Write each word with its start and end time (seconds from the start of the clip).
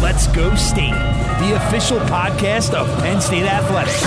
Let's 0.00 0.28
Go 0.28 0.54
State, 0.54 0.92
the 1.40 1.56
official 1.56 1.98
podcast 2.00 2.74
of 2.74 2.86
Penn 3.02 3.20
State 3.20 3.42
Athletics. 3.42 4.00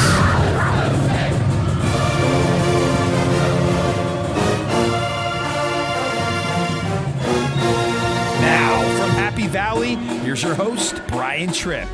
Now, 8.39 8.81
from 8.97 9.09
Happy 9.09 9.47
Valley, 9.47 9.95
here's 9.95 10.41
your 10.41 10.55
host, 10.55 11.01
Brian 11.07 11.51
Tripp. 11.51 11.89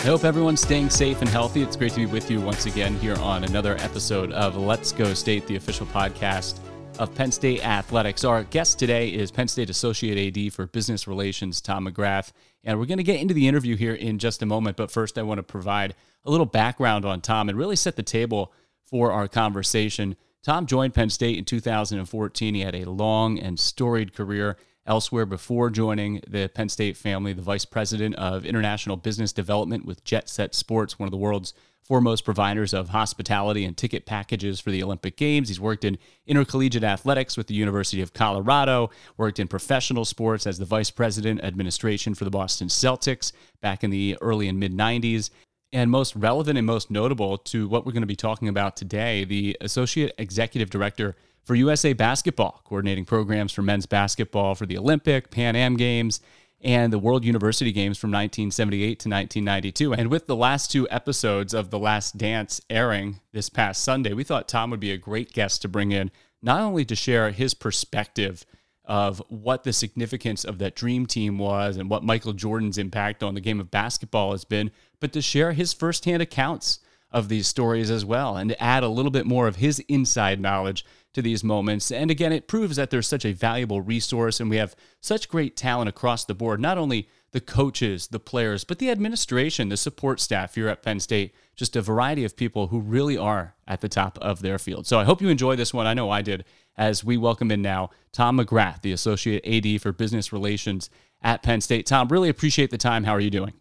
I 0.00 0.06
hope 0.06 0.24
everyone's 0.24 0.60
staying 0.60 0.90
safe 0.90 1.20
and 1.20 1.30
healthy. 1.30 1.62
It's 1.62 1.76
great 1.76 1.92
to 1.92 1.98
be 1.98 2.06
with 2.06 2.28
you 2.28 2.40
once 2.40 2.66
again 2.66 2.96
here 2.98 3.16
on 3.18 3.44
another 3.44 3.76
episode 3.76 4.32
of 4.32 4.56
Let's 4.56 4.90
Go 4.90 5.14
State, 5.14 5.46
the 5.46 5.54
official 5.54 5.86
podcast 5.86 6.58
of 6.98 7.14
Penn 7.14 7.32
State 7.32 7.64
Athletics. 7.64 8.24
Our 8.24 8.44
guest 8.44 8.78
today 8.78 9.08
is 9.08 9.30
Penn 9.30 9.48
State 9.48 9.70
Associate 9.70 10.36
AD 10.36 10.52
for 10.52 10.66
Business 10.66 11.08
Relations, 11.08 11.60
Tom 11.60 11.86
McGrath. 11.86 12.32
And 12.64 12.78
we're 12.78 12.86
going 12.86 12.98
to 12.98 13.04
get 13.04 13.20
into 13.20 13.34
the 13.34 13.48
interview 13.48 13.76
here 13.76 13.94
in 13.94 14.18
just 14.18 14.42
a 14.42 14.46
moment. 14.46 14.76
But 14.76 14.90
first, 14.90 15.18
I 15.18 15.22
want 15.22 15.38
to 15.38 15.42
provide 15.42 15.94
a 16.24 16.30
little 16.30 16.46
background 16.46 17.04
on 17.04 17.20
Tom 17.20 17.48
and 17.48 17.58
really 17.58 17.76
set 17.76 17.96
the 17.96 18.02
table 18.02 18.52
for 18.84 19.12
our 19.12 19.28
conversation. 19.28 20.16
Tom 20.42 20.66
joined 20.66 20.94
Penn 20.94 21.10
State 21.10 21.38
in 21.38 21.44
2014. 21.44 22.54
He 22.54 22.60
had 22.60 22.74
a 22.74 22.90
long 22.90 23.38
and 23.38 23.58
storied 23.58 24.14
career 24.14 24.56
elsewhere 24.86 25.26
before 25.26 25.70
joining 25.70 26.20
the 26.26 26.48
Penn 26.48 26.68
State 26.68 26.96
family, 26.96 27.32
the 27.32 27.42
vice 27.42 27.64
president 27.64 28.16
of 28.16 28.44
international 28.44 28.96
business 28.96 29.32
development 29.32 29.84
with 29.84 30.04
Jet 30.04 30.28
Set 30.28 30.54
Sports, 30.54 30.98
one 30.98 31.06
of 31.06 31.12
the 31.12 31.16
world's 31.16 31.54
foremost 31.92 32.24
providers 32.24 32.72
of 32.72 32.88
hospitality 32.88 33.66
and 33.66 33.76
ticket 33.76 34.06
packages 34.06 34.58
for 34.58 34.70
the 34.70 34.82
Olympic 34.82 35.14
Games. 35.14 35.48
He's 35.48 35.60
worked 35.60 35.84
in 35.84 35.98
intercollegiate 36.26 36.84
athletics 36.84 37.36
with 37.36 37.48
the 37.48 37.54
University 37.54 38.00
of 38.00 38.14
Colorado, 38.14 38.88
worked 39.18 39.38
in 39.38 39.46
professional 39.46 40.06
sports 40.06 40.46
as 40.46 40.56
the 40.56 40.64
vice 40.64 40.90
president 40.90 41.44
administration 41.44 42.14
for 42.14 42.24
the 42.24 42.30
Boston 42.30 42.68
Celtics 42.68 43.32
back 43.60 43.84
in 43.84 43.90
the 43.90 44.16
early 44.22 44.48
and 44.48 44.58
mid 44.58 44.72
90s. 44.72 45.28
And 45.74 45.90
most 45.90 46.16
relevant 46.16 46.56
and 46.56 46.66
most 46.66 46.90
notable 46.90 47.36
to 47.36 47.68
what 47.68 47.84
we're 47.84 47.92
going 47.92 48.00
to 48.00 48.06
be 48.06 48.16
talking 48.16 48.48
about 48.48 48.74
today, 48.74 49.24
the 49.24 49.54
associate 49.60 50.14
executive 50.16 50.70
director 50.70 51.14
for 51.44 51.54
USA 51.56 51.92
Basketball, 51.92 52.62
coordinating 52.64 53.04
programs 53.04 53.52
for 53.52 53.60
men's 53.60 53.84
basketball 53.84 54.54
for 54.54 54.64
the 54.64 54.78
Olympic, 54.78 55.30
Pan 55.30 55.56
Am 55.56 55.76
Games, 55.76 56.20
and 56.62 56.92
the 56.92 56.98
World 56.98 57.24
University 57.24 57.72
Games 57.72 57.98
from 57.98 58.10
1978 58.10 58.86
to 59.00 59.08
1992. 59.08 59.94
And 59.94 60.10
with 60.10 60.26
the 60.26 60.36
last 60.36 60.70
two 60.70 60.88
episodes 60.90 61.54
of 61.54 61.70
The 61.70 61.78
Last 61.78 62.16
Dance 62.16 62.60
airing 62.70 63.20
this 63.32 63.48
past 63.48 63.82
Sunday, 63.82 64.12
we 64.12 64.24
thought 64.24 64.48
Tom 64.48 64.70
would 64.70 64.80
be 64.80 64.92
a 64.92 64.98
great 64.98 65.32
guest 65.32 65.62
to 65.62 65.68
bring 65.68 65.92
in, 65.92 66.10
not 66.40 66.60
only 66.60 66.84
to 66.84 66.94
share 66.94 67.30
his 67.30 67.54
perspective 67.54 68.46
of 68.84 69.22
what 69.28 69.64
the 69.64 69.72
significance 69.72 70.44
of 70.44 70.58
that 70.58 70.74
dream 70.74 71.06
team 71.06 71.38
was 71.38 71.76
and 71.76 71.88
what 71.88 72.04
Michael 72.04 72.32
Jordan's 72.32 72.78
impact 72.78 73.22
on 73.22 73.34
the 73.34 73.40
game 73.40 73.60
of 73.60 73.70
basketball 73.70 74.32
has 74.32 74.44
been, 74.44 74.70
but 75.00 75.12
to 75.12 75.22
share 75.22 75.52
his 75.52 75.72
firsthand 75.72 76.22
accounts 76.22 76.80
of 77.10 77.28
these 77.28 77.46
stories 77.46 77.90
as 77.90 78.04
well 78.04 78.36
and 78.36 78.50
to 78.50 78.62
add 78.62 78.82
a 78.82 78.88
little 78.88 79.10
bit 79.10 79.26
more 79.26 79.46
of 79.46 79.56
his 79.56 79.78
inside 79.80 80.40
knowledge 80.40 80.84
to 81.14 81.22
these 81.22 81.44
moments. 81.44 81.90
And 81.90 82.10
again, 82.10 82.32
it 82.32 82.48
proves 82.48 82.76
that 82.76 82.90
there's 82.90 83.08
such 83.08 83.24
a 83.24 83.32
valuable 83.32 83.80
resource 83.80 84.40
and 84.40 84.48
we 84.48 84.56
have 84.56 84.74
such 85.00 85.28
great 85.28 85.56
talent 85.56 85.88
across 85.88 86.24
the 86.24 86.34
board, 86.34 86.60
not 86.60 86.78
only 86.78 87.08
the 87.32 87.40
coaches, 87.40 88.08
the 88.08 88.20
players, 88.20 88.64
but 88.64 88.78
the 88.78 88.90
administration, 88.90 89.68
the 89.68 89.76
support 89.76 90.20
staff 90.20 90.54
here 90.54 90.68
at 90.68 90.82
Penn 90.82 91.00
State, 91.00 91.34
just 91.56 91.76
a 91.76 91.82
variety 91.82 92.24
of 92.24 92.36
people 92.36 92.68
who 92.68 92.80
really 92.80 93.16
are 93.16 93.54
at 93.66 93.80
the 93.80 93.88
top 93.88 94.18
of 94.18 94.42
their 94.42 94.58
field. 94.58 94.86
So 94.86 94.98
I 94.98 95.04
hope 95.04 95.20
you 95.20 95.28
enjoy 95.28 95.56
this 95.56 95.72
one. 95.74 95.86
I 95.86 95.94
know 95.94 96.10
I 96.10 96.22
did 96.22 96.44
as 96.76 97.04
we 97.04 97.16
welcome 97.16 97.50
in 97.50 97.62
now 97.62 97.90
Tom 98.12 98.38
McGrath, 98.38 98.82
the 98.82 98.92
Associate 98.92 99.44
AD 99.46 99.80
for 99.80 99.92
Business 99.92 100.32
Relations 100.32 100.90
at 101.22 101.42
Penn 101.42 101.60
State. 101.60 101.86
Tom, 101.86 102.08
really 102.08 102.28
appreciate 102.28 102.70
the 102.70 102.78
time. 102.78 103.04
How 103.04 103.12
are 103.12 103.20
you 103.20 103.30
doing? 103.30 103.52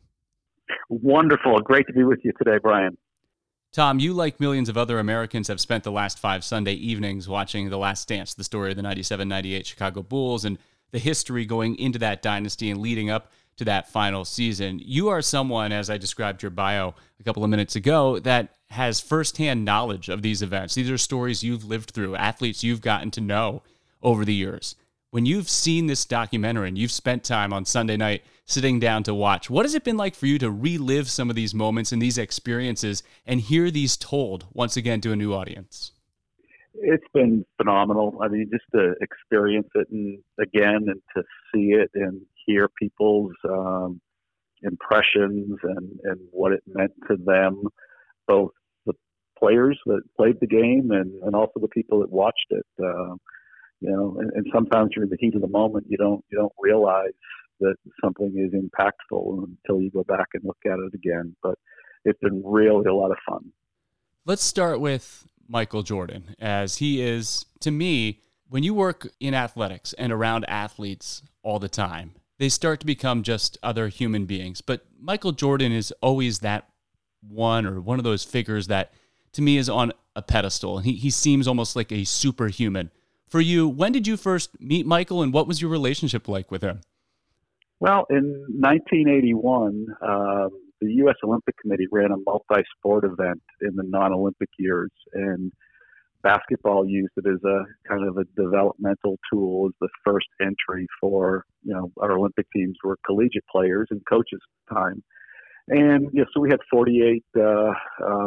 Wonderful. 0.89 1.59
Great 1.61 1.87
to 1.87 1.93
be 1.93 2.03
with 2.03 2.19
you 2.23 2.31
today, 2.37 2.57
Brian. 2.61 2.97
Tom, 3.71 3.99
you, 3.99 4.13
like 4.13 4.39
millions 4.39 4.67
of 4.67 4.77
other 4.77 4.99
Americans, 4.99 5.47
have 5.47 5.61
spent 5.61 5.85
the 5.85 5.91
last 5.91 6.19
five 6.19 6.43
Sunday 6.43 6.73
evenings 6.73 7.29
watching 7.29 7.69
The 7.69 7.77
Last 7.77 8.05
Dance, 8.05 8.33
the 8.33 8.43
story 8.43 8.71
of 8.71 8.75
the 8.75 8.81
97 8.81 9.27
98 9.27 9.65
Chicago 9.65 10.03
Bulls, 10.03 10.43
and 10.43 10.57
the 10.91 10.99
history 10.99 11.45
going 11.45 11.77
into 11.77 11.97
that 11.99 12.21
dynasty 12.21 12.69
and 12.69 12.81
leading 12.81 13.09
up 13.09 13.31
to 13.55 13.63
that 13.63 13.89
final 13.89 14.25
season. 14.25 14.81
You 14.83 15.07
are 15.07 15.21
someone, 15.21 15.71
as 15.71 15.89
I 15.89 15.97
described 15.97 16.43
your 16.43 16.49
bio 16.49 16.95
a 17.19 17.23
couple 17.23 17.45
of 17.45 17.49
minutes 17.49 17.77
ago, 17.77 18.19
that 18.19 18.55
has 18.71 18.99
firsthand 18.99 19.63
knowledge 19.63 20.09
of 20.09 20.21
these 20.21 20.41
events. 20.41 20.75
These 20.75 20.89
are 20.89 20.97
stories 20.97 21.41
you've 21.41 21.63
lived 21.63 21.91
through, 21.91 22.17
athletes 22.17 22.65
you've 22.65 22.81
gotten 22.81 23.09
to 23.11 23.21
know 23.21 23.63
over 24.01 24.25
the 24.25 24.33
years 24.33 24.75
when 25.11 25.25
you've 25.25 25.49
seen 25.49 25.85
this 25.85 26.05
documentary 26.05 26.67
and 26.67 26.77
you've 26.77 26.91
spent 26.91 27.23
time 27.23 27.53
on 27.53 27.65
Sunday 27.65 27.97
night 27.97 28.23
sitting 28.45 28.79
down 28.79 29.03
to 29.03 29.13
watch, 29.13 29.49
what 29.49 29.65
has 29.65 29.75
it 29.75 29.83
been 29.83 29.97
like 29.97 30.15
for 30.15 30.25
you 30.25 30.37
to 30.39 30.51
relive 30.51 31.09
some 31.09 31.29
of 31.29 31.35
these 31.35 31.53
moments 31.53 31.91
and 31.91 32.01
these 32.01 32.17
experiences 32.17 33.03
and 33.25 33.41
hear 33.41 33.71
these 33.71 33.97
told 33.97 34.45
once 34.53 34.75
again 34.75 35.01
to 35.01 35.11
a 35.11 35.15
new 35.15 35.33
audience? 35.33 35.91
It's 36.73 37.07
been 37.13 37.45
phenomenal. 37.57 38.17
I 38.21 38.27
mean, 38.27 38.49
just 38.51 38.65
to 38.73 38.95
experience 39.01 39.69
it 39.75 39.87
and 39.91 40.19
again 40.39 40.87
and 40.87 41.01
to 41.15 41.23
see 41.53 41.73
it 41.73 41.91
and 41.93 42.21
hear 42.45 42.69
people's 42.79 43.33
um, 43.47 44.01
impressions 44.63 45.59
and, 45.63 45.99
and 46.03 46.19
what 46.31 46.53
it 46.53 46.63
meant 46.67 46.93
to 47.09 47.17
them, 47.17 47.63
both 48.27 48.51
the 48.85 48.93
players 49.37 49.77
that 49.85 50.01
played 50.17 50.39
the 50.39 50.47
game 50.47 50.91
and, 50.91 51.21
and 51.23 51.35
also 51.35 51.59
the 51.59 51.67
people 51.67 51.99
that 51.99 52.09
watched 52.09 52.47
it. 52.49 52.65
Uh, 52.81 53.15
you 53.81 53.89
know, 53.89 54.17
and, 54.19 54.31
and 54.35 54.45
sometimes 54.53 54.91
in 54.95 55.09
the 55.09 55.17
heat 55.19 55.35
of 55.35 55.41
the 55.41 55.47
moment, 55.47 55.87
you 55.89 55.97
don't 55.97 56.23
you 56.31 56.37
don't 56.37 56.53
realize 56.59 57.11
that 57.61 57.75
something 58.03 58.33
is 58.35 58.53
impactful 58.53 59.45
until 59.45 59.81
you 59.81 59.89
go 59.91 60.03
back 60.03 60.27
and 60.33 60.43
look 60.43 60.57
at 60.65 60.79
it 60.79 60.93
again. 60.93 61.35
But 61.41 61.57
it's 62.05 62.19
been 62.19 62.41
really 62.45 62.85
a 62.85 62.93
lot 62.93 63.11
of 63.11 63.17
fun. 63.27 63.51
Let's 64.25 64.43
start 64.43 64.79
with 64.79 65.27
Michael 65.47 65.83
Jordan, 65.83 66.35
as 66.39 66.77
he 66.77 67.01
is 67.01 67.45
to 67.61 67.71
me. 67.71 68.19
When 68.49 68.63
you 68.63 68.73
work 68.73 69.07
in 69.21 69.33
athletics 69.33 69.93
and 69.93 70.11
around 70.11 70.43
athletes 70.49 71.23
all 71.41 71.57
the 71.57 71.69
time, 71.69 72.15
they 72.37 72.49
start 72.49 72.81
to 72.81 72.85
become 72.85 73.23
just 73.23 73.57
other 73.63 73.87
human 73.87 74.25
beings. 74.25 74.59
But 74.59 74.85
Michael 74.99 75.31
Jordan 75.31 75.71
is 75.71 75.93
always 76.01 76.39
that 76.39 76.67
one 77.21 77.65
or 77.65 77.79
one 77.79 77.97
of 77.97 78.03
those 78.03 78.25
figures 78.25 78.67
that 78.67 78.93
to 79.33 79.41
me 79.41 79.57
is 79.57 79.69
on 79.69 79.93
a 80.17 80.21
pedestal. 80.21 80.79
He, 80.79 80.93
he 80.93 81.09
seems 81.09 81.47
almost 81.47 81.77
like 81.77 81.93
a 81.93 82.03
superhuman 82.03 82.91
for 83.31 83.39
you, 83.39 83.65
when 83.65 83.93
did 83.93 84.05
you 84.05 84.17
first 84.17 84.59
meet 84.59 84.85
Michael 84.85 85.23
and 85.23 85.31
what 85.31 85.47
was 85.47 85.61
your 85.61 85.71
relationship 85.71 86.27
like 86.27 86.51
with 86.51 86.61
him? 86.61 86.81
Well, 87.81 88.05
in 88.11 88.45
1981, 88.59 89.87
um, 90.07 90.49
the 90.81 90.93
U.S. 90.97 91.15
Olympic 91.23 91.57
Committee 91.57 91.87
ran 91.91 92.11
a 92.11 92.17
multi 92.27 92.63
sport 92.77 93.03
event 93.03 93.41
in 93.59 93.75
the 93.75 93.81
non 93.83 94.13
Olympic 94.13 94.49
years, 94.59 94.91
and 95.13 95.51
basketball 96.21 96.87
used 96.87 97.13
it 97.17 97.25
as 97.27 97.43
a 97.43 97.63
kind 97.89 98.07
of 98.07 98.17
a 98.17 98.25
developmental 98.39 99.17
tool 99.33 99.69
as 99.69 99.73
the 99.81 99.89
first 100.05 100.27
entry 100.39 100.85
for, 100.99 101.43
you 101.63 101.73
know, 101.73 101.91
our 101.99 102.11
Olympic 102.11 102.45
teams 102.55 102.77
were 102.83 102.99
collegiate 103.03 103.45
players 103.51 103.87
and 103.89 103.99
coaches 104.07 104.39
at 104.43 104.69
the 104.69 104.79
time. 104.79 105.03
And 105.69 106.07
yeah, 106.13 106.25
so 106.35 106.39
we 106.39 106.51
had 106.51 106.59
48 106.69 107.23
uh, 107.35 107.41
uh, 107.41 107.71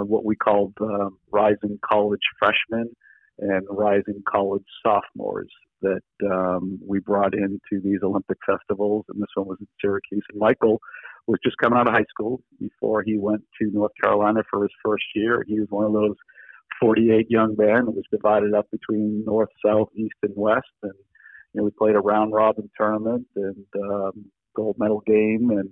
what 0.01 0.25
we 0.25 0.35
called 0.35 0.75
uh, 0.81 1.11
rising 1.31 1.79
college 1.89 2.19
freshmen 2.41 2.91
and 3.39 3.65
rising 3.71 4.21
college 4.29 4.65
sophomores 4.85 5.53
that 5.84 6.31
um, 6.31 6.78
we 6.87 6.99
brought 6.99 7.34
into 7.34 7.83
these 7.83 8.00
Olympic 8.03 8.39
festivals. 8.45 9.05
And 9.09 9.21
this 9.21 9.28
one 9.34 9.47
was 9.47 9.59
in 9.61 9.69
Syracuse. 9.81 10.25
And 10.31 10.41
Michael 10.41 10.81
was 11.27 11.39
just 11.45 11.56
coming 11.62 11.78
out 11.78 11.89
of 11.89 11.95
high 11.95 12.06
school 12.09 12.43
before 12.59 13.03
he 13.03 13.19
went 13.19 13.43
to 13.61 13.71
North 13.72 13.93
Carolina 14.03 14.43
for 14.50 14.62
his 14.62 14.73
first 14.84 15.05
year. 15.15 15.44
He 15.47 15.61
was 15.61 15.69
one 15.71 15.87
of 15.87 15.93
those 15.93 16.17
48 16.81 17.27
young 17.31 17.55
men 17.56 17.87
that 17.87 17.94
was 17.94 18.05
divided 18.11 18.55
up 18.55 18.67
between 18.71 19.25
north, 19.25 19.50
south, 19.65 19.88
east, 19.97 20.17
and 20.23 20.32
west. 20.37 20.67
And 20.82 20.93
you 21.53 21.61
know, 21.61 21.64
we 21.64 21.70
played 21.79 21.94
a 21.94 22.00
round 22.00 22.32
robin 22.32 22.69
tournament 22.76 23.26
and 23.37 23.64
um, 23.82 24.25
gold 24.56 24.76
medal 24.79 25.03
game 25.06 25.50
and 25.50 25.70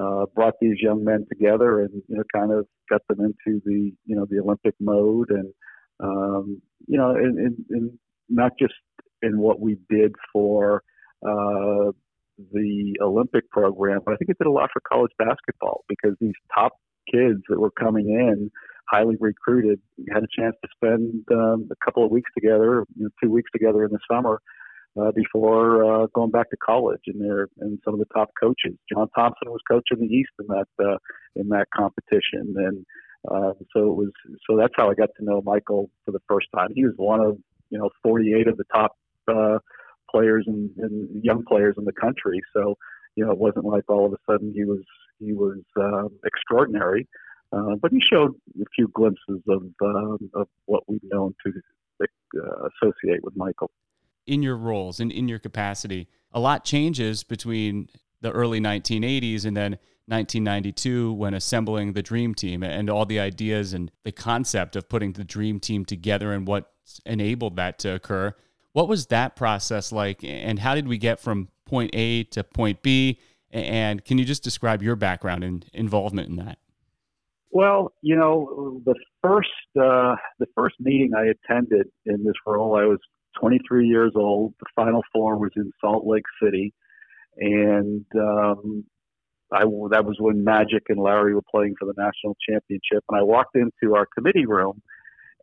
uh, 0.00 0.26
brought 0.34 0.54
these 0.60 0.76
young 0.80 1.04
men 1.04 1.26
together 1.30 1.80
and 1.80 2.02
you 2.08 2.16
know 2.16 2.22
kind 2.34 2.52
of 2.52 2.66
got 2.90 3.00
them 3.08 3.20
into 3.20 3.60
the 3.64 3.92
you 4.04 4.16
know 4.16 4.26
the 4.30 4.38
Olympic 4.38 4.74
mode 4.80 5.30
and 5.30 5.52
um, 6.00 6.60
you 6.86 6.98
know, 6.98 7.10
and, 7.10 7.38
and, 7.38 7.56
and, 7.70 7.98
not 8.30 8.52
just 8.58 8.74
in 9.22 9.38
what 9.38 9.60
we 9.60 9.78
did 9.88 10.14
for 10.32 10.82
uh, 11.26 11.92
the 12.52 12.96
Olympic 13.00 13.50
program, 13.50 14.00
but 14.04 14.14
I 14.14 14.16
think 14.16 14.30
it 14.30 14.38
did 14.38 14.46
a 14.46 14.52
lot 14.52 14.70
for 14.72 14.80
college 14.80 15.10
basketball 15.18 15.84
because 15.88 16.16
these 16.20 16.34
top 16.54 16.72
kids 17.12 17.40
that 17.48 17.58
were 17.58 17.70
coming 17.70 18.08
in, 18.10 18.50
highly 18.88 19.16
recruited, 19.18 19.80
had 20.12 20.22
a 20.22 20.28
chance 20.38 20.54
to 20.62 20.68
spend 20.76 21.24
um, 21.32 21.68
a 21.70 21.84
couple 21.84 22.04
of 22.04 22.10
weeks 22.10 22.30
together, 22.38 22.84
you 22.96 23.04
know, 23.04 23.10
two 23.22 23.30
weeks 23.30 23.50
together 23.52 23.84
in 23.84 23.90
the 23.90 23.98
summer. 24.10 24.40
Uh, 24.98 25.12
before 25.12 25.84
uh, 25.84 26.06
going 26.12 26.30
back 26.30 26.50
to 26.50 26.56
college, 26.56 27.02
and 27.06 27.20
they're 27.20 27.46
and 27.60 27.78
some 27.84 27.94
of 27.94 28.00
the 28.00 28.06
top 28.06 28.30
coaches. 28.40 28.76
John 28.92 29.06
Thompson 29.14 29.48
was 29.48 29.60
coaching 29.70 30.00
the 30.00 30.12
East 30.12 30.30
in 30.40 30.46
that 30.48 30.66
uh, 30.82 30.96
in 31.36 31.48
that 31.50 31.66
competition, 31.72 32.54
and 32.56 32.84
uh, 33.30 33.52
so 33.72 33.90
it 33.90 33.96
was 33.96 34.10
so 34.48 34.56
that's 34.56 34.72
how 34.76 34.90
I 34.90 34.94
got 34.94 35.10
to 35.18 35.24
know 35.24 35.40
Michael 35.44 35.88
for 36.04 36.10
the 36.10 36.22
first 36.26 36.48
time. 36.56 36.70
He 36.74 36.84
was 36.84 36.94
one 36.96 37.20
of 37.20 37.36
you 37.70 37.78
know 37.78 37.90
48 38.02 38.48
of 38.48 38.56
the 38.56 38.64
top 38.74 38.96
uh, 39.28 39.58
players 40.10 40.44
and, 40.46 40.70
and 40.78 41.24
young 41.24 41.44
players 41.44 41.74
in 41.78 41.84
the 41.84 41.92
country. 41.92 42.40
So, 42.54 42.76
you 43.16 43.24
know, 43.24 43.32
it 43.32 43.38
wasn't 43.38 43.64
like 43.64 43.84
all 43.88 44.06
of 44.06 44.12
a 44.12 44.16
sudden 44.30 44.52
he 44.54 44.64
was 44.64 44.82
he 45.18 45.32
was 45.32 45.58
uh, 45.80 46.08
extraordinary, 46.24 47.08
uh, 47.52 47.74
but 47.80 47.90
he 47.90 48.00
showed 48.00 48.34
a 48.60 48.64
few 48.74 48.88
glimpses 48.94 49.42
of 49.48 49.62
um, 49.82 50.18
of 50.34 50.48
what 50.66 50.84
we've 50.88 51.00
known 51.04 51.34
to 51.44 51.52
uh, 52.02 52.68
associate 52.82 53.22
with 53.22 53.36
Michael. 53.36 53.70
In 54.26 54.42
your 54.42 54.56
roles 54.56 55.00
and 55.00 55.10
in 55.10 55.28
your 55.28 55.38
capacity, 55.38 56.08
a 56.32 56.40
lot 56.40 56.64
changes 56.64 57.24
between 57.24 57.88
the 58.20 58.30
early 58.30 58.60
1980s 58.60 59.44
and 59.44 59.56
then 59.56 59.72
1992 60.06 61.12
when 61.12 61.34
assembling 61.34 61.92
the 61.92 62.02
dream 62.02 62.34
team 62.34 62.62
and 62.62 62.88
all 62.88 63.04
the 63.04 63.20
ideas 63.20 63.72
and 63.72 63.90
the 64.04 64.12
concept 64.12 64.74
of 64.74 64.88
putting 64.88 65.12
the 65.12 65.24
dream 65.24 65.60
team 65.60 65.84
together 65.84 66.32
and 66.32 66.46
what 66.46 66.72
enabled 67.04 67.56
that 67.56 67.78
to 67.78 67.94
occur. 67.94 68.34
What 68.78 68.86
was 68.86 69.06
that 69.06 69.34
process 69.34 69.90
like 69.90 70.22
and 70.22 70.56
how 70.60 70.76
did 70.76 70.86
we 70.86 70.98
get 70.98 71.18
from 71.18 71.48
point 71.64 71.90
A 71.94 72.22
to 72.22 72.44
point 72.44 72.80
B? 72.80 73.18
And 73.50 74.04
can 74.04 74.18
you 74.18 74.24
just 74.24 74.44
describe 74.44 74.84
your 74.84 74.94
background 74.94 75.42
and 75.42 75.66
involvement 75.74 76.28
in 76.28 76.36
that? 76.36 76.58
Well, 77.50 77.92
you 78.02 78.14
know, 78.14 78.80
the 78.84 78.94
first 79.20 79.48
uh, 79.76 80.14
the 80.38 80.46
first 80.54 80.76
meeting 80.78 81.10
I 81.12 81.24
attended 81.24 81.88
in 82.06 82.22
this 82.22 82.36
role, 82.46 82.76
I 82.76 82.84
was 82.84 83.00
23 83.40 83.88
years 83.88 84.12
old. 84.14 84.54
The 84.60 84.66
Final 84.76 85.02
Four 85.12 85.38
was 85.38 85.50
in 85.56 85.72
Salt 85.80 86.06
Lake 86.06 86.26
City, 86.40 86.72
and 87.36 88.06
um, 88.14 88.84
I 89.50 89.64
that 89.90 90.04
was 90.04 90.18
when 90.20 90.44
Magic 90.44 90.84
and 90.88 91.02
Larry 91.02 91.34
were 91.34 91.42
playing 91.50 91.74
for 91.80 91.86
the 91.86 92.00
national 92.00 92.36
championship. 92.48 93.02
And 93.08 93.18
I 93.18 93.24
walked 93.24 93.56
into 93.56 93.96
our 93.96 94.06
committee 94.16 94.46
room, 94.46 94.80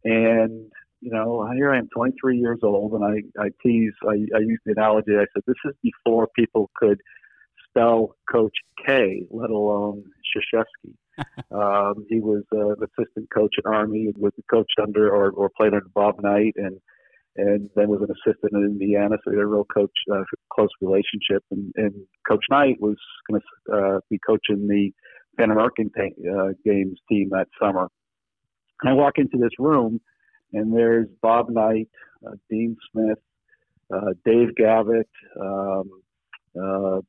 and 0.05 0.71
you 1.01 1.11
know, 1.11 1.47
here 1.53 1.71
I 1.71 1.77
am, 1.77 1.89
23 1.93 2.37
years 2.37 2.59
old, 2.63 2.93
and 2.93 3.03
I 3.03 3.41
I 3.41 3.49
tease, 3.61 3.93
I, 4.03 4.13
I 4.35 4.39
used 4.39 4.61
the 4.65 4.73
analogy. 4.73 5.11
I 5.11 5.25
said, 5.33 5.43
this 5.45 5.55
is 5.65 5.73
before 5.83 6.27
people 6.35 6.69
could 6.75 6.99
spell 7.69 8.15
Coach 8.31 8.55
K, 8.85 9.25
let 9.29 9.49
alone 9.49 10.03
Krzyzewski. 10.35 10.95
um, 11.51 12.05
he 12.09 12.19
was 12.19 12.43
uh, 12.53 12.69
an 12.69 12.77
assistant 12.83 13.29
coach 13.33 13.55
at 13.57 13.65
Army, 13.65 14.13
was 14.17 14.33
coached 14.49 14.79
under 14.81 15.09
or, 15.09 15.31
or 15.31 15.49
played 15.55 15.73
under 15.73 15.87
Bob 15.93 16.21
Knight, 16.21 16.53
and 16.57 16.79
and 17.37 17.69
then 17.75 17.89
was 17.89 18.01
an 18.01 18.15
assistant 18.15 18.53
in 18.53 18.63
Indiana, 18.63 19.17
so 19.23 19.31
they 19.31 19.37
had 19.37 19.43
a 19.43 19.47
real 19.47 19.65
coach 19.65 19.91
uh, 20.13 20.23
close 20.53 20.69
relationship. 20.81 21.43
And, 21.51 21.71
and 21.75 21.93
Coach 22.29 22.45
Knight 22.49 22.77
was 22.79 22.95
going 23.29 23.41
to 23.41 23.75
uh, 23.75 23.99
be 24.09 24.19
coaching 24.25 24.67
the 24.67 24.91
Pan 25.37 25.51
American 25.51 25.91
uh, 25.97 26.53
Games 26.63 26.97
team 27.09 27.29
that 27.31 27.47
summer. 27.61 27.89
And 28.81 28.91
I 28.91 28.93
walk 28.93 29.17
into 29.17 29.37
this 29.37 29.51
room, 29.59 29.99
and 30.53 30.75
there's 30.75 31.07
Bob 31.21 31.49
Knight, 31.49 31.89
uh, 32.25 32.35
Dean 32.49 32.75
Smith, 32.91 33.19
uh, 33.93 34.13
Dave 34.25 34.55
Gavitt, 34.55 35.09
um, 35.39 35.89
uh, 36.59 37.01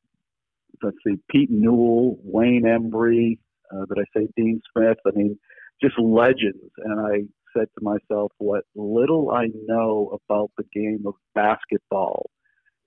let's 0.83 0.97
see, 1.07 1.17
Pete 1.31 1.51
Newell, 1.51 2.19
Wayne 2.23 2.65
Embry. 2.65 3.39
Uh, 3.73 3.85
did 3.87 3.99
I 3.99 4.19
say 4.19 4.29
Dean 4.37 4.61
Smith? 4.73 4.99
I 5.07 5.11
mean, 5.15 5.39
just 5.83 5.99
legends. 5.99 6.71
And 6.79 7.01
I 7.01 7.23
said 7.57 7.69
to 7.79 7.85
myself, 7.85 8.33
what 8.39 8.65
little 8.75 9.31
I 9.31 9.49
know 9.67 10.19
about 10.25 10.51
the 10.57 10.65
game 10.75 11.05
of 11.07 11.15
basketball 11.35 12.31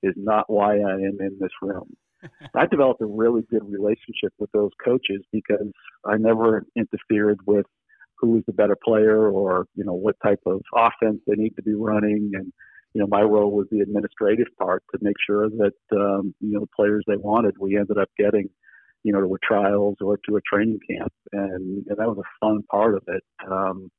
is 0.03 0.13
not 0.15 0.49
why 0.49 0.75
I 0.75 0.93
am 0.93 1.17
in 1.19 1.37
this 1.39 1.51
room. 1.61 1.95
I 2.55 2.65
developed 2.65 3.01
a 3.01 3.05
really 3.05 3.41
good 3.49 3.63
relationship 3.69 4.33
with 4.37 4.51
those 4.51 4.71
coaches 4.83 5.23
because 5.31 5.71
I 6.05 6.17
never 6.17 6.65
interfered 6.75 7.39
with 7.45 7.65
who 8.19 8.31
was 8.31 8.43
the 8.47 8.53
better 8.53 8.77
player 8.83 9.29
or, 9.29 9.65
you 9.75 9.83
know, 9.83 9.93
what 9.93 10.15
type 10.23 10.41
of 10.45 10.61
offense 10.75 11.19
they 11.25 11.35
need 11.35 11.55
to 11.55 11.63
be 11.63 11.73
running. 11.73 12.31
And, 12.33 12.51
you 12.93 13.01
know, 13.01 13.07
my 13.07 13.21
role 13.21 13.51
was 13.51 13.67
the 13.71 13.81
administrative 13.81 14.47
part 14.57 14.83
to 14.91 14.99
make 15.01 15.15
sure 15.25 15.49
that, 15.49 15.73
um, 15.93 16.33
you 16.39 16.53
know, 16.53 16.61
the 16.61 16.75
players 16.75 17.03
they 17.07 17.17
wanted, 17.17 17.55
we 17.59 17.77
ended 17.77 17.97
up 17.97 18.09
getting, 18.17 18.49
you 19.03 19.13
know, 19.13 19.21
to 19.21 19.33
a 19.33 19.37
trials 19.45 19.95
or 20.01 20.17
to 20.27 20.35
a 20.35 20.41
training 20.41 20.79
camp. 20.89 21.13
And, 21.31 21.85
and 21.87 21.97
that 21.97 22.07
was 22.07 22.17
a 22.17 22.45
fun 22.45 22.63
part 22.69 22.95
of 22.95 23.03
it. 23.07 23.23
Um, 23.49 23.89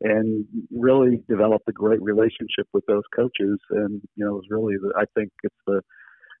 and 0.00 0.44
really 0.70 1.22
developed 1.28 1.68
a 1.68 1.72
great 1.72 2.02
relationship 2.02 2.66
with 2.72 2.84
those 2.86 3.02
coaches. 3.14 3.58
And 3.70 4.00
you 4.16 4.24
know, 4.24 4.32
it 4.32 4.34
was 4.34 4.46
really 4.50 4.74
the, 4.76 4.92
I 4.96 5.04
think 5.14 5.30
it's 5.42 5.54
the 5.66 5.80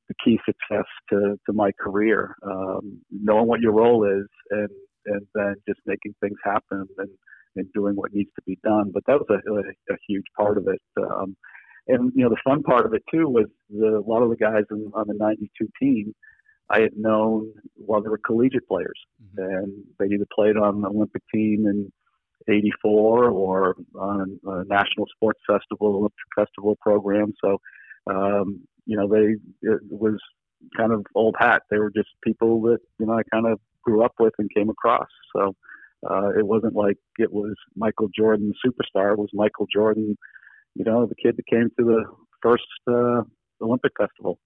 the 0.08 0.14
key 0.24 0.38
success 0.44 0.86
to 1.10 1.38
to 1.46 1.52
my 1.52 1.70
career. 1.80 2.34
Um, 2.42 3.00
knowing 3.10 3.46
what 3.46 3.60
your 3.60 3.72
role 3.72 4.04
is, 4.04 4.26
and 4.50 4.68
and 5.06 5.26
then 5.34 5.54
just 5.68 5.80
making 5.86 6.14
things 6.20 6.38
happen 6.44 6.86
and 6.98 7.08
and 7.54 7.70
doing 7.74 7.94
what 7.94 8.14
needs 8.14 8.30
to 8.34 8.42
be 8.46 8.58
done. 8.64 8.90
But 8.92 9.04
that 9.06 9.18
was 9.18 9.28
a, 9.28 9.52
a, 9.52 9.94
a 9.94 9.98
huge 10.08 10.24
part 10.36 10.56
of 10.56 10.66
it. 10.68 10.80
Um, 10.98 11.36
and 11.88 12.12
you 12.14 12.24
know, 12.24 12.30
the 12.30 12.36
fun 12.44 12.62
part 12.62 12.86
of 12.86 12.94
it 12.94 13.02
too 13.12 13.28
was 13.28 13.46
the, 13.68 13.98
a 13.98 14.08
lot 14.08 14.22
of 14.22 14.30
the 14.30 14.36
guys 14.36 14.64
in, 14.70 14.90
on 14.94 15.08
the 15.08 15.14
'92 15.14 15.68
team. 15.80 16.14
I 16.70 16.80
had 16.80 16.96
known 16.96 17.52
while 17.74 18.02
they 18.02 18.08
were 18.08 18.20
collegiate 18.24 18.66
players, 18.66 18.98
mm-hmm. 19.22 19.54
and 19.54 19.72
they 19.98 20.06
either 20.06 20.26
played 20.34 20.56
on 20.56 20.80
the 20.80 20.88
Olympic 20.88 21.22
team 21.32 21.66
and 21.66 21.92
84 22.48 23.28
or 23.30 23.76
on 23.94 24.40
a 24.44 24.64
national 24.64 25.06
sports 25.14 25.40
festival, 25.46 25.96
Olympic 25.96 26.18
festival 26.34 26.76
program. 26.80 27.34
So, 27.44 27.58
um, 28.08 28.62
you 28.86 28.96
know, 28.96 29.08
they, 29.08 29.36
it 29.62 29.80
was 29.90 30.18
kind 30.76 30.92
of 30.92 31.04
old 31.14 31.36
hat. 31.38 31.62
They 31.70 31.78
were 31.78 31.92
just 31.94 32.08
people 32.24 32.60
that, 32.62 32.78
you 32.98 33.06
know, 33.06 33.14
I 33.14 33.22
kind 33.32 33.46
of 33.46 33.60
grew 33.82 34.04
up 34.04 34.12
with 34.18 34.34
and 34.38 34.48
came 34.54 34.68
across. 34.70 35.08
So, 35.34 35.54
uh, 36.08 36.30
it 36.38 36.46
wasn't 36.46 36.74
like 36.74 36.96
it 37.18 37.32
was 37.32 37.54
Michael 37.76 38.08
Jordan, 38.16 38.52
the 38.52 38.70
superstar. 38.70 39.12
It 39.12 39.18
was 39.18 39.30
Michael 39.32 39.66
Jordan, 39.72 40.16
you 40.74 40.84
know, 40.84 41.06
the 41.06 41.14
kid 41.14 41.36
that 41.36 41.46
came 41.46 41.70
to 41.78 41.84
the 41.84 42.04
first 42.42 42.64
uh, 42.88 43.22
Olympic 43.60 43.92
festival. 43.96 44.38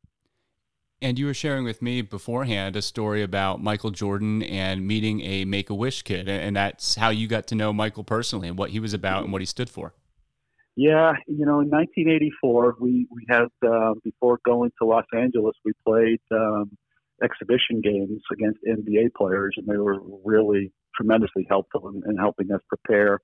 And 1.03 1.19
you 1.19 1.27
were 1.27 1.35
sharing 1.35 1.65
with 1.65 1.83
me 1.83 2.01
beforehand 2.01 2.75
a 2.75 2.83
story 2.83 3.23
about 3.23 3.63
Michael 3.63 3.91
Jordan 3.91 4.43
and 4.43 4.87
meeting 4.87 5.21
a 5.21 5.45
Make 5.45 5.69
a 5.69 5.75
Wish 5.75 6.03
kid. 6.03 6.27
And 6.29 6.57
that's 6.57 6.95
how 6.95 7.11
you 7.11 7.29
got 7.29 7.47
to 7.49 7.55
know 7.55 7.73
Michael 7.73 8.05
personally 8.05 8.49
and 8.49 8.57
what 8.57 8.71
he 8.71 8.81
was 8.81 8.95
about 8.95 9.25
and 9.25 9.33
what 9.33 9.43
he 9.43 9.47
stood 9.47 9.69
for. 9.69 9.93
Yeah, 10.75 11.13
you 11.27 11.45
know, 11.47 11.61
in 11.61 11.71
1984, 11.71 12.77
we, 12.81 13.07
we 13.11 13.25
had, 13.29 13.47
uh, 13.67 13.95
before 14.05 14.39
going 14.45 14.71
to 14.81 14.87
Los 14.87 15.07
Angeles, 15.15 15.55
we 15.65 15.73
played 15.87 16.21
um, 16.31 16.77
exhibition 17.23 17.81
games 17.83 18.23
against 18.33 18.61
NBA 18.67 19.15
players, 19.17 19.55
and 19.57 19.67
they 19.67 19.79
were 19.79 20.01
really 20.25 20.73
tremendously 20.95 21.47
helpful 21.49 21.89
in, 21.89 22.03
in 22.09 22.17
helping 22.17 22.51
us 22.53 22.61
prepare. 22.69 23.21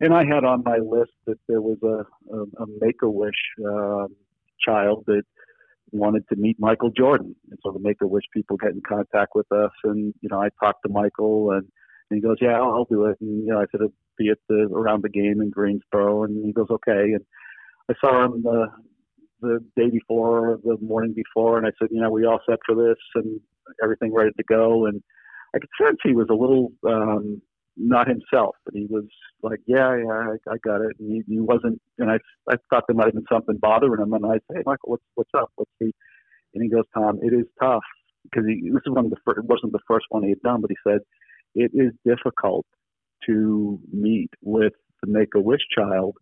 And 0.00 0.12
I 0.12 0.24
had 0.24 0.44
on 0.44 0.62
my 0.64 0.76
list 0.76 1.12
that 1.26 1.38
there 1.48 1.62
was 1.62 1.78
a, 1.82 2.34
a, 2.34 2.42
a 2.42 2.66
Make 2.80 3.02
a 3.02 3.10
Wish 3.10 3.34
um, 3.66 4.08
child 4.60 5.04
that 5.06 5.22
wanted 5.92 6.28
to 6.28 6.36
meet 6.36 6.56
Michael 6.58 6.90
Jordan. 6.90 7.34
And 7.50 7.58
so 7.62 7.72
the 7.72 7.80
Make 7.80 8.02
a 8.02 8.06
Wish 8.06 8.24
people 8.32 8.56
get 8.56 8.72
in 8.72 8.82
contact 8.86 9.32
with 9.34 9.50
us. 9.52 9.70
And, 9.84 10.12
you 10.20 10.28
know, 10.30 10.40
I 10.40 10.48
talked 10.62 10.82
to 10.84 10.92
Michael 10.92 11.52
and, 11.52 11.66
and 12.10 12.16
he 12.16 12.20
goes, 12.20 12.36
yeah, 12.40 12.56
I'll, 12.56 12.74
I'll 12.74 12.84
do 12.84 13.06
it. 13.06 13.16
And, 13.20 13.46
you 13.46 13.52
know, 13.52 13.60
I 13.60 13.64
said, 13.70 13.80
be 14.18 14.28
at 14.30 14.38
the, 14.48 14.68
around 14.72 15.02
the 15.02 15.08
game 15.08 15.40
in 15.40 15.50
Greensboro. 15.50 16.24
And 16.24 16.44
he 16.44 16.52
goes, 16.52 16.68
okay. 16.70 17.12
And 17.12 17.24
I 17.88 17.94
saw 18.00 18.24
him 18.24 18.34
in 18.34 18.42
the, 18.42 18.66
the 19.40 19.60
day 19.76 19.90
before, 19.90 20.58
the 20.64 20.76
morning 20.80 21.14
before, 21.14 21.58
and 21.58 21.66
I 21.66 21.70
said, 21.78 21.88
you 21.90 22.00
know, 22.00 22.10
we 22.10 22.24
all 22.24 22.40
set 22.48 22.58
for 22.66 22.74
this 22.74 22.96
and 23.14 23.40
everything 23.82 24.12
ready 24.12 24.30
to 24.36 24.44
go. 24.44 24.86
And 24.86 25.02
I 25.54 25.58
could 25.58 25.70
sense 25.80 25.98
he 26.02 26.14
was 26.14 26.28
a 26.30 26.34
little, 26.34 26.72
um, 26.88 27.42
not 27.76 28.08
himself, 28.08 28.56
but 28.64 28.74
he 28.74 28.86
was 28.88 29.04
like, 29.42 29.60
yeah, 29.66 29.96
yeah, 29.96 30.10
I, 30.10 30.52
I 30.52 30.56
got 30.64 30.80
it. 30.80 30.96
And 30.98 31.12
he, 31.12 31.22
he 31.34 31.40
wasn't, 31.40 31.80
and 31.98 32.10
I, 32.10 32.18
I 32.50 32.56
thought 32.70 32.84
there 32.88 32.96
might 32.96 33.06
have 33.06 33.14
been 33.14 33.24
something 33.30 33.58
bothering 33.58 34.00
him. 34.00 34.12
And 34.14 34.24
I 34.24 34.34
said, 34.46 34.56
hey, 34.56 34.62
Michael, 34.64 34.90
what's, 34.90 35.04
what's 35.14 35.30
up? 35.36 35.50
What's 35.56 35.70
and 35.80 35.92
he 36.62 36.68
goes, 36.70 36.84
Tom, 36.94 37.18
it 37.22 37.34
is 37.34 37.44
tough 37.60 37.84
because 38.22 38.46
he, 38.46 38.70
this 38.70 38.82
is 38.86 38.92
one 38.92 39.04
of 39.04 39.10
the 39.10 39.18
first, 39.24 39.38
it 39.38 39.44
wasn't 39.44 39.72
the 39.72 39.78
first 39.86 40.06
one 40.08 40.22
he 40.22 40.30
had 40.30 40.40
done, 40.42 40.62
but 40.62 40.70
he 40.70 40.76
said, 40.86 41.00
it 41.54 41.70
is 41.74 41.92
difficult 42.04 42.66
to 43.26 43.78
meet 43.92 44.30
with 44.42 44.72
the 45.02 45.10
Make-A-Wish 45.10 45.60
child 45.76 46.16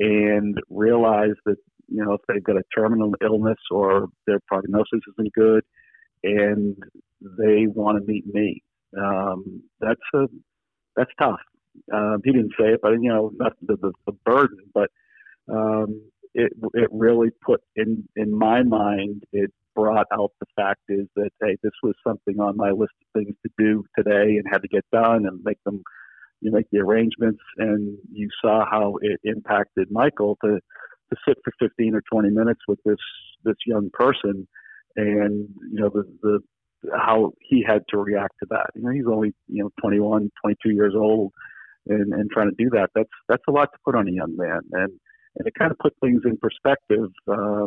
and 0.00 0.56
realize 0.70 1.34
that, 1.44 1.56
you 1.88 2.04
know, 2.04 2.12
if 2.14 2.20
they've 2.28 2.44
got 2.44 2.56
a 2.56 2.62
terminal 2.76 3.14
illness 3.22 3.58
or 3.70 4.08
their 4.26 4.40
prognosis 4.46 5.00
isn't 5.18 5.32
good 5.32 5.64
and 6.22 6.76
they 7.20 7.66
want 7.66 7.98
to 7.98 8.10
meet 8.10 8.24
me. 8.32 8.62
Um, 8.96 9.62
that's 9.80 10.00
a 10.14 10.26
that's 10.96 11.10
tough. 11.20 11.40
Um, 11.92 12.20
he 12.24 12.32
didn't 12.32 12.52
say 12.58 12.68
it, 12.68 12.80
but 12.82 12.92
you 12.92 13.08
know, 13.08 13.30
not 13.36 13.52
the, 13.62 13.76
the, 13.76 13.92
the 14.06 14.12
burden, 14.24 14.58
but 14.74 14.90
um, 15.50 16.02
it 16.34 16.52
it 16.74 16.88
really 16.92 17.28
put 17.44 17.60
in 17.76 18.08
in 18.16 18.36
my 18.36 18.62
mind. 18.62 19.22
It 19.32 19.52
brought 19.74 20.06
out 20.12 20.32
the 20.40 20.46
fact 20.56 20.80
is 20.88 21.06
that 21.16 21.30
hey, 21.42 21.56
this 21.62 21.72
was 21.82 21.94
something 22.06 22.40
on 22.40 22.56
my 22.56 22.70
list 22.70 22.92
of 23.02 23.20
things 23.20 23.36
to 23.44 23.50
do 23.58 23.84
today 23.96 24.36
and 24.36 24.44
had 24.50 24.62
to 24.62 24.68
get 24.68 24.84
done 24.92 25.26
and 25.26 25.40
make 25.44 25.62
them. 25.64 25.82
You 26.40 26.52
make 26.52 26.70
the 26.70 26.78
arrangements, 26.78 27.40
and 27.56 27.98
you 28.12 28.28
saw 28.40 28.64
how 28.64 28.94
it 29.02 29.18
impacted 29.24 29.90
Michael 29.90 30.38
to 30.44 30.60
to 31.10 31.16
sit 31.26 31.38
for 31.44 31.52
15 31.58 31.94
or 31.94 32.02
20 32.10 32.30
minutes 32.30 32.60
with 32.68 32.78
this 32.84 32.98
this 33.44 33.56
young 33.66 33.90
person, 33.92 34.46
and 34.96 35.48
you 35.70 35.80
know 35.80 35.88
the 35.88 36.04
the 36.22 36.40
how 36.96 37.32
he 37.40 37.64
had 37.66 37.82
to 37.88 37.98
react 37.98 38.34
to 38.40 38.46
that. 38.50 38.70
You 38.74 38.82
know, 38.82 38.90
he's 38.90 39.06
only 39.10 39.34
you 39.48 39.62
know 39.62 39.70
21, 39.80 40.30
22 40.42 40.70
years 40.70 40.94
old, 40.96 41.32
and 41.86 42.12
and 42.12 42.30
trying 42.30 42.50
to 42.50 42.56
do 42.62 42.70
that. 42.70 42.90
That's 42.94 43.08
that's 43.28 43.44
a 43.48 43.52
lot 43.52 43.72
to 43.72 43.78
put 43.84 43.94
on 43.94 44.08
a 44.08 44.12
young 44.12 44.36
man, 44.36 44.60
and 44.72 44.92
and 45.36 45.46
it 45.46 45.54
kind 45.58 45.70
of 45.70 45.78
put 45.78 45.94
things 46.00 46.22
in 46.24 46.36
perspective. 46.38 47.10
Uh, 47.26 47.66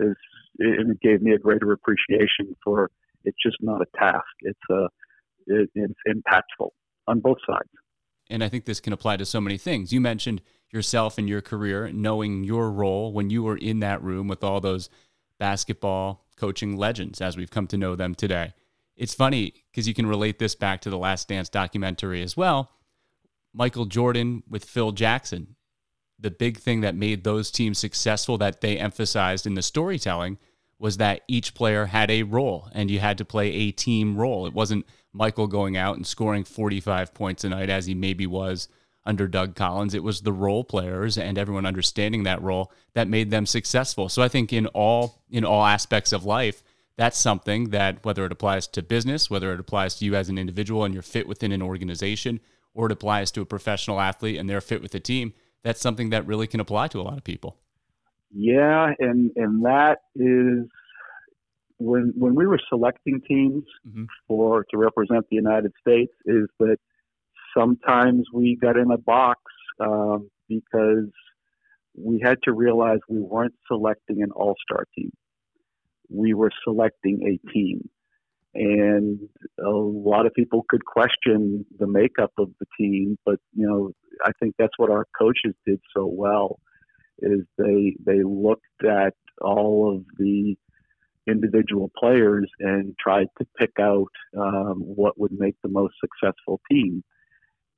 is 0.00 0.16
and 0.58 0.92
it 0.92 1.00
gave 1.00 1.22
me 1.22 1.32
a 1.32 1.38
greater 1.38 1.72
appreciation 1.72 2.54
for 2.64 2.90
it's 3.24 3.36
just 3.44 3.56
not 3.60 3.80
a 3.80 3.98
task. 3.98 4.24
It's 4.42 4.58
a 4.70 4.88
it, 5.46 5.70
it's 5.74 5.94
impactful 6.08 6.68
on 7.06 7.20
both 7.20 7.38
sides. 7.46 7.70
And 8.30 8.44
I 8.44 8.48
think 8.48 8.66
this 8.66 8.80
can 8.80 8.92
apply 8.92 9.16
to 9.16 9.24
so 9.24 9.40
many 9.40 9.56
things. 9.56 9.92
You 9.92 10.00
mentioned 10.00 10.42
yourself 10.70 11.18
and 11.18 11.28
your 11.28 11.40
career, 11.40 11.90
knowing 11.92 12.44
your 12.44 12.70
role 12.70 13.12
when 13.12 13.30
you 13.30 13.42
were 13.42 13.56
in 13.56 13.80
that 13.80 14.02
room 14.02 14.28
with 14.28 14.44
all 14.44 14.60
those 14.60 14.90
basketball 15.38 16.26
coaching 16.36 16.76
legends 16.76 17.20
as 17.20 17.36
we've 17.36 17.50
come 17.50 17.66
to 17.66 17.76
know 17.76 17.96
them 17.96 18.14
today. 18.14 18.52
It's 18.96 19.14
funny 19.14 19.54
because 19.70 19.86
you 19.86 19.94
can 19.94 20.06
relate 20.06 20.38
this 20.38 20.54
back 20.54 20.80
to 20.82 20.90
the 20.90 20.98
Last 20.98 21.28
Dance 21.28 21.48
documentary 21.48 22.22
as 22.22 22.36
well. 22.36 22.72
Michael 23.54 23.86
Jordan 23.86 24.42
with 24.48 24.64
Phil 24.64 24.92
Jackson. 24.92 25.56
The 26.18 26.30
big 26.32 26.58
thing 26.58 26.80
that 26.80 26.96
made 26.96 27.22
those 27.22 27.50
teams 27.50 27.78
successful 27.78 28.38
that 28.38 28.60
they 28.60 28.76
emphasized 28.76 29.46
in 29.46 29.54
the 29.54 29.62
storytelling 29.62 30.38
was 30.78 30.96
that 30.96 31.22
each 31.28 31.54
player 31.54 31.86
had 31.86 32.10
a 32.10 32.24
role 32.24 32.68
and 32.72 32.90
you 32.90 32.98
had 32.98 33.18
to 33.18 33.24
play 33.24 33.52
a 33.52 33.70
team 33.70 34.16
role. 34.16 34.46
It 34.46 34.52
wasn't 34.52 34.86
Michael 35.12 35.46
going 35.46 35.76
out 35.76 35.96
and 35.96 36.06
scoring 36.06 36.44
45 36.44 37.14
points 37.14 37.44
a 37.44 37.48
night 37.48 37.70
as 37.70 37.86
he 37.86 37.94
maybe 37.94 38.26
was 38.26 38.68
under 39.04 39.26
Doug 39.26 39.54
Collins. 39.54 39.94
It 39.94 40.02
was 40.02 40.20
the 40.20 40.32
role 40.32 40.64
players 40.64 41.16
and 41.16 41.38
everyone 41.38 41.66
understanding 41.66 42.24
that 42.24 42.42
role 42.42 42.72
that 42.94 43.08
made 43.08 43.30
them 43.30 43.46
successful. 43.46 44.08
So 44.08 44.22
I 44.22 44.28
think 44.28 44.52
in 44.52 44.66
all 44.68 45.22
in 45.30 45.44
all 45.44 45.64
aspects 45.64 46.12
of 46.12 46.24
life, 46.24 46.62
that's 46.96 47.16
something 47.18 47.70
that 47.70 48.04
whether 48.04 48.26
it 48.26 48.32
applies 48.32 48.66
to 48.68 48.82
business, 48.82 49.30
whether 49.30 49.52
it 49.54 49.60
applies 49.60 49.94
to 49.96 50.04
you 50.04 50.14
as 50.14 50.28
an 50.28 50.36
individual 50.36 50.84
and 50.84 50.92
you're 50.92 51.02
fit 51.02 51.28
within 51.28 51.52
an 51.52 51.62
organization, 51.62 52.40
or 52.74 52.86
it 52.86 52.92
applies 52.92 53.30
to 53.30 53.40
a 53.40 53.46
professional 53.46 54.00
athlete 54.00 54.38
and 54.38 54.50
they're 54.50 54.60
fit 54.60 54.82
with 54.82 54.92
the 54.92 55.00
team, 55.00 55.32
that's 55.62 55.80
something 55.80 56.10
that 56.10 56.26
really 56.26 56.46
can 56.46 56.60
apply 56.60 56.88
to 56.88 57.00
a 57.00 57.02
lot 57.02 57.16
of 57.16 57.24
people. 57.24 57.56
Yeah, 58.30 58.92
and 58.98 59.30
and 59.36 59.64
that 59.64 59.98
is 60.14 60.68
when 61.78 62.12
when 62.16 62.34
we 62.34 62.46
were 62.46 62.60
selecting 62.68 63.20
teams 63.26 63.64
mm-hmm. 63.86 64.04
for 64.26 64.64
to 64.70 64.76
represent 64.76 65.26
the 65.30 65.36
United 65.36 65.72
States 65.80 66.12
is 66.26 66.48
that 66.58 66.78
sometimes 67.56 68.26
we 68.32 68.56
got 68.60 68.76
in 68.76 68.90
a 68.90 68.98
box 68.98 69.40
um, 69.80 70.30
because 70.48 71.10
we 71.96 72.20
had 72.22 72.38
to 72.44 72.52
realize 72.52 72.98
we 73.08 73.20
weren't 73.20 73.54
selecting 73.66 74.22
an 74.22 74.30
all-star 74.32 74.84
team. 74.96 75.10
We 76.08 76.34
were 76.34 76.50
selecting 76.64 77.20
a 77.26 77.52
team. 77.52 77.88
And 78.54 79.20
a 79.62 79.68
lot 79.68 80.26
of 80.26 80.34
people 80.34 80.64
could 80.68 80.84
question 80.84 81.66
the 81.78 81.86
makeup 81.86 82.32
of 82.38 82.50
the 82.58 82.66
team, 82.78 83.18
but 83.24 83.38
you 83.54 83.66
know, 83.66 83.92
I 84.24 84.30
think 84.40 84.54
that's 84.58 84.72
what 84.78 84.90
our 84.90 85.06
coaches 85.16 85.54
did 85.66 85.80
so 85.94 86.06
well 86.06 86.58
is 87.20 87.40
they 87.56 87.96
they 88.04 88.22
looked 88.22 88.64
at 88.84 89.14
all 89.40 89.96
of 89.96 90.04
the 90.18 90.56
individual 91.28 91.90
players 91.96 92.50
and 92.58 92.94
tried 92.98 93.28
to 93.38 93.46
pick 93.58 93.72
out 93.78 94.10
um, 94.36 94.80
what 94.80 95.20
would 95.20 95.32
make 95.38 95.54
the 95.62 95.68
most 95.68 95.94
successful 96.00 96.60
team. 96.70 97.04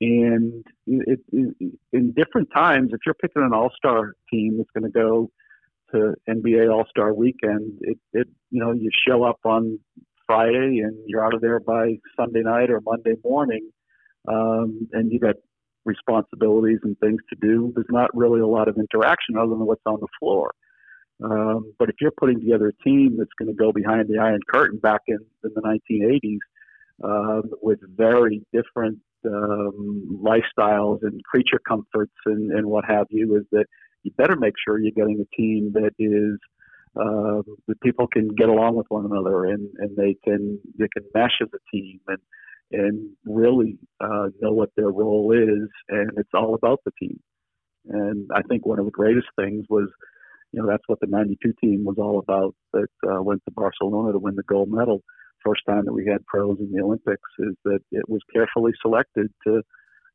And 0.01 0.65
it, 0.87 1.21
it, 1.31 1.55
in 1.93 2.13
different 2.13 2.49
times, 2.55 2.91
if 2.93 3.01
you're 3.05 3.15
picking 3.15 3.43
an 3.43 3.53
all-star 3.53 4.15
team 4.33 4.57
that's 4.57 4.71
going 4.71 4.91
to 4.91 4.99
go 4.99 5.31
to 5.93 6.15
NBA 6.29 6.73
All-Star 6.73 7.13
Weekend, 7.13 7.79
it, 7.83 7.99
it 8.13 8.29
you 8.51 8.65
know 8.65 8.73
you 8.73 8.91
show 9.07 9.25
up 9.25 9.41
on 9.45 9.79
Friday 10.27 10.81
and 10.81 10.97
you're 11.07 11.25
out 11.25 11.35
of 11.35 11.41
there 11.41 11.61
by 11.61 11.99
Sunday 12.17 12.43
night 12.43 12.71
or 12.71 12.81
Monday 12.81 13.15
morning, 13.23 13.71
um, 14.27 14.89
and 14.93 15.13
you 15.13 15.19
got 15.19 15.35
responsibilities 15.85 16.79
and 16.83 16.99
things 16.99 17.21
to 17.29 17.37
do. 17.41 17.73
There's 17.75 17.87
not 17.91 18.15
really 18.15 18.41
a 18.41 18.47
lot 18.47 18.69
of 18.69 18.77
interaction 18.77 19.37
other 19.37 19.51
than 19.51 19.67
what's 19.67 19.83
on 19.87 19.99
the 20.01 20.09
floor. 20.19 20.53
Um, 21.23 21.75
but 21.79 21.91
if 21.91 21.97
you're 22.01 22.13
putting 22.13 22.41
together 22.41 22.69
a 22.69 22.83
team 22.83 23.17
that's 23.19 23.31
going 23.39 23.49
to 23.49 23.55
go 23.55 23.73
behind 23.73 24.09
the 24.09 24.19
Iron 24.19 24.41
Curtain 24.49 24.79
back 24.79 25.03
in, 25.07 25.19
in 25.45 25.51
the 25.55 25.61
1980s 25.61 26.39
um, 27.05 27.51
with 27.61 27.81
very 27.97 28.43
different 28.53 28.99
um, 29.27 30.21
lifestyles 30.23 30.99
and 31.03 31.23
creature 31.25 31.61
comforts 31.67 32.15
and, 32.27 32.51
and 32.53 32.67
what 32.67 32.85
have 32.85 33.07
you, 33.11 33.37
is 33.37 33.45
that 33.53 33.67
you 34.03 34.11
better 34.17 34.37
make 34.37 34.55
sure 34.65 34.79
you're 34.79 34.93
getting 34.93 35.21
a 35.21 35.37
team 35.37 35.73
that 35.75 35.93
is 35.99 36.39
uh, 36.97 37.43
that 37.69 37.81
people 37.83 38.07
can 38.07 38.29
get 38.29 38.49
along 38.49 38.75
with 38.75 38.87
one 38.89 39.05
another 39.05 39.45
and, 39.45 39.69
and 39.79 39.97
they 39.97 40.17
can 40.25 40.59
they 40.79 40.89
can 40.93 41.05
mesh 41.15 41.39
as 41.41 41.49
a 41.55 41.77
team 41.77 42.01
and 42.09 42.19
and 42.73 43.11
really 43.25 43.79
uh, 44.01 44.29
know 44.41 44.53
what 44.53 44.71
their 44.77 44.91
role 44.91 45.33
is 45.33 45.69
and 45.89 46.11
it's 46.17 46.31
all 46.35 46.55
about 46.55 46.81
the 46.85 46.93
team. 47.01 47.21
And 47.89 48.29
I 48.35 48.43
think 48.43 48.67
one 48.67 48.79
of 48.79 48.85
the 48.85 48.91
greatest 48.91 49.27
things 49.37 49.65
was, 49.69 49.89
you 50.53 50.61
know, 50.61 50.69
that's 50.69 50.83
what 50.87 51.01
the 51.01 51.07
'92 51.07 51.53
team 51.61 51.85
was 51.85 51.97
all 51.99 52.19
about. 52.19 52.55
That 52.73 52.89
uh, 53.09 53.23
went 53.23 53.43
to 53.45 53.53
Barcelona 53.53 54.13
to 54.13 54.19
win 54.19 54.37
the 54.37 54.43
gold 54.43 54.69
medal 54.71 55.03
first 55.45 55.63
time 55.69 55.85
that 55.85 55.93
we 55.93 56.07
had 56.07 56.25
pros 56.27 56.59
in 56.61 56.73
the 56.73 56.83
Olympics 56.83 57.29
is 57.39 57.55
that 57.65 57.81
it 57.93 58.09
was 58.09 58.21
carefully 58.33 58.73
selected 58.81 59.29
to, 59.47 59.63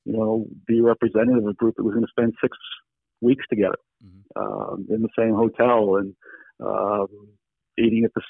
you 0.05 0.13
know, 0.13 0.46
be 0.67 0.82
representative 0.82 1.44
of 1.44 1.50
a 1.50 1.53
group 1.53 1.75
that 1.77 1.84
was 1.84 1.94
going 1.94 2.05
to 2.05 2.12
spend 2.12 2.34
six 2.41 2.58
weeks 3.22 3.46
together 3.50 3.77
mm-hmm. 4.03 4.41
um, 4.41 4.86
in 4.89 5.01
the 5.01 5.10
same 5.17 5.34
hotel 5.34 5.98
and 5.98 6.15
um, 6.63 7.08
eating 7.77 8.05
at 8.05 8.12
the, 8.13 8.22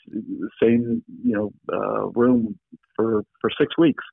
same, 0.61 1.03
you 1.23 1.35
know, 1.35 1.53
uh, 1.71 2.07
room 2.09 2.57
for 2.95 3.23
for 3.41 3.49
six 3.59 3.77
weeks. 3.77 4.03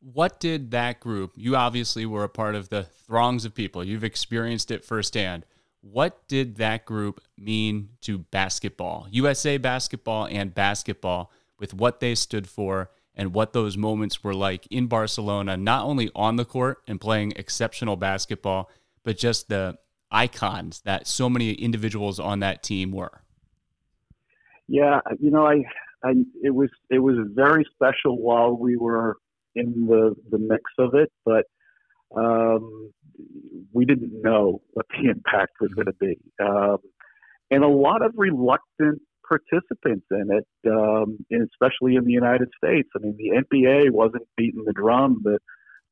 What 0.00 0.38
did 0.38 0.70
that 0.72 1.00
group? 1.00 1.32
You 1.34 1.56
obviously 1.56 2.04
were 2.04 2.24
a 2.24 2.28
part 2.28 2.54
of 2.54 2.68
the 2.68 2.82
throngs 2.82 3.46
of 3.46 3.54
people. 3.54 3.82
You've 3.82 4.04
experienced 4.04 4.70
it 4.70 4.84
firsthand. 4.84 5.46
What 5.80 6.26
did 6.28 6.56
that 6.56 6.84
group 6.84 7.22
mean 7.38 7.90
to 8.02 8.18
basketball, 8.18 9.06
USA 9.10 9.56
basketball, 9.56 10.26
and 10.26 10.54
basketball? 10.54 11.30
With 11.58 11.74
what 11.74 12.00
they 12.00 12.14
stood 12.14 12.48
for 12.48 12.90
and 13.14 13.32
what 13.32 13.52
those 13.52 13.76
moments 13.76 14.24
were 14.24 14.34
like 14.34 14.66
in 14.68 14.86
Barcelona, 14.86 15.56
not 15.56 15.84
only 15.84 16.10
on 16.14 16.36
the 16.36 16.44
court 16.44 16.78
and 16.88 17.00
playing 17.00 17.32
exceptional 17.36 17.96
basketball, 17.96 18.70
but 19.04 19.16
just 19.16 19.48
the 19.48 19.78
icons 20.10 20.80
that 20.84 21.06
so 21.06 21.28
many 21.28 21.52
individuals 21.52 22.18
on 22.18 22.40
that 22.40 22.62
team 22.62 22.90
were. 22.90 23.22
Yeah, 24.66 25.00
you 25.20 25.30
know, 25.30 25.46
I, 25.46 25.64
I 26.02 26.14
it 26.42 26.54
was 26.54 26.70
it 26.90 27.00
was 27.00 27.16
very 27.34 27.66
special 27.74 28.16
while 28.18 28.56
we 28.56 28.76
were 28.76 29.16
in 29.54 29.86
the 29.86 30.14
the 30.30 30.38
mix 30.38 30.62
of 30.78 30.94
it, 30.94 31.12
but 31.24 31.44
um, 32.16 32.90
we 33.72 33.84
didn't 33.84 34.22
know 34.22 34.62
what 34.72 34.86
the 34.88 35.08
impact 35.10 35.52
was 35.60 35.70
going 35.74 35.86
to 35.86 35.92
be, 35.94 36.18
um, 36.40 36.78
and 37.50 37.62
a 37.62 37.68
lot 37.68 38.02
of 38.02 38.12
reluctant 38.16 39.02
participants 39.28 40.06
in 40.10 40.28
it, 40.30 40.70
um, 40.70 41.18
especially 41.32 41.96
in 41.96 42.04
the 42.04 42.12
United 42.12 42.48
States. 42.56 42.88
I 42.94 43.00
mean, 43.00 43.16
the 43.16 43.42
NBA 43.42 43.90
wasn't 43.90 44.26
beating 44.36 44.64
the 44.64 44.72
drum 44.72 45.20
that 45.24 45.40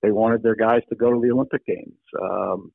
they 0.03 0.11
wanted 0.11 0.43
their 0.43 0.57
guys 0.57 0.83
to 0.89 0.97
go 0.97 1.13
to 1.13 1.21
the 1.21 1.33
Olympic 1.33 1.65
Games. 1.67 1.99
Um, 2.21 2.73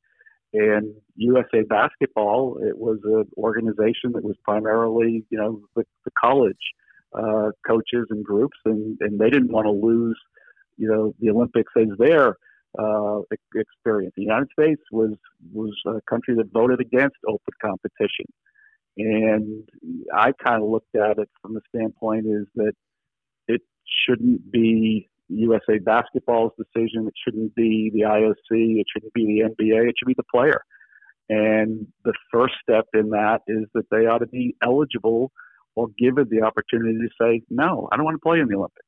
and 0.53 0.93
USA 1.15 1.61
Basketball, 1.63 2.57
it 2.61 2.77
was 2.77 2.99
an 3.03 3.25
organization 3.37 4.13
that 4.13 4.23
was 4.23 4.35
primarily, 4.43 5.25
you 5.29 5.37
know, 5.37 5.61
the, 5.75 5.83
the 6.05 6.11
college 6.21 6.55
uh, 7.13 7.51
coaches 7.65 8.07
and 8.09 8.23
groups, 8.23 8.57
and, 8.65 8.97
and 9.01 9.19
they 9.19 9.29
didn't 9.29 9.51
want 9.51 9.65
to 9.65 9.71
lose, 9.71 10.17
you 10.77 10.87
know, 10.87 11.13
the 11.19 11.29
Olympics 11.29 11.71
as 11.77 11.87
their 11.99 12.37
uh, 12.79 13.19
experience. 13.55 14.13
The 14.15 14.23
United 14.23 14.49
States 14.57 14.81
was 14.91 15.13
was 15.53 15.73
a 15.85 15.99
country 16.09 16.35
that 16.35 16.51
voted 16.51 16.79
against 16.79 17.15
open 17.27 17.53
competition. 17.61 18.25
And 18.97 19.63
I 20.13 20.31
kind 20.43 20.61
of 20.61 20.69
looked 20.69 20.95
at 20.95 21.19
it 21.19 21.29
from 21.41 21.53
the 21.53 21.61
standpoint 21.69 22.25
is 22.25 22.47
that 22.55 22.73
it 23.47 23.61
shouldn't 24.05 24.51
be 24.51 25.09
USA 25.29 25.77
Basketball's 25.77 26.53
decision. 26.57 27.07
It 27.07 27.13
shouldn't 27.23 27.53
be 27.53 27.91
the 27.93 28.01
IOC. 28.01 28.79
It 28.79 28.87
shouldn't 28.91 29.13
be 29.13 29.25
the 29.25 29.49
NBA. 29.49 29.89
It 29.89 29.95
should 29.97 30.07
be 30.07 30.15
the 30.15 30.23
player. 30.33 30.61
And 31.29 31.87
the 32.05 32.13
first 32.31 32.55
step 32.61 32.85
in 32.93 33.09
that 33.09 33.41
is 33.47 33.65
that 33.73 33.89
they 33.91 34.07
ought 34.07 34.19
to 34.19 34.27
be 34.27 34.55
eligible 34.63 35.31
or 35.75 35.87
given 35.99 36.27
the 36.29 36.41
opportunity 36.41 36.97
to 36.97 37.09
say, 37.21 37.41
no, 37.49 37.89
I 37.91 37.97
don't 37.97 38.05
want 38.05 38.15
to 38.15 38.25
play 38.25 38.39
in 38.39 38.47
the 38.47 38.55
Olympics. 38.55 38.85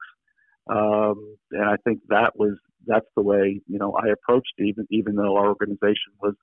Um, 0.70 1.38
and 1.52 1.66
I 1.66 1.76
think 1.84 2.00
that 2.10 2.34
was 2.36 2.58
that's 2.86 3.06
the 3.16 3.22
way 3.22 3.62
you 3.68 3.78
know 3.80 3.94
I 3.96 4.10
approached 4.10 4.54
it, 4.58 4.68
even 4.68 4.88
even 4.92 5.16
though 5.16 5.36
our 5.36 5.48
organization 5.48 6.14
was, 6.22 6.36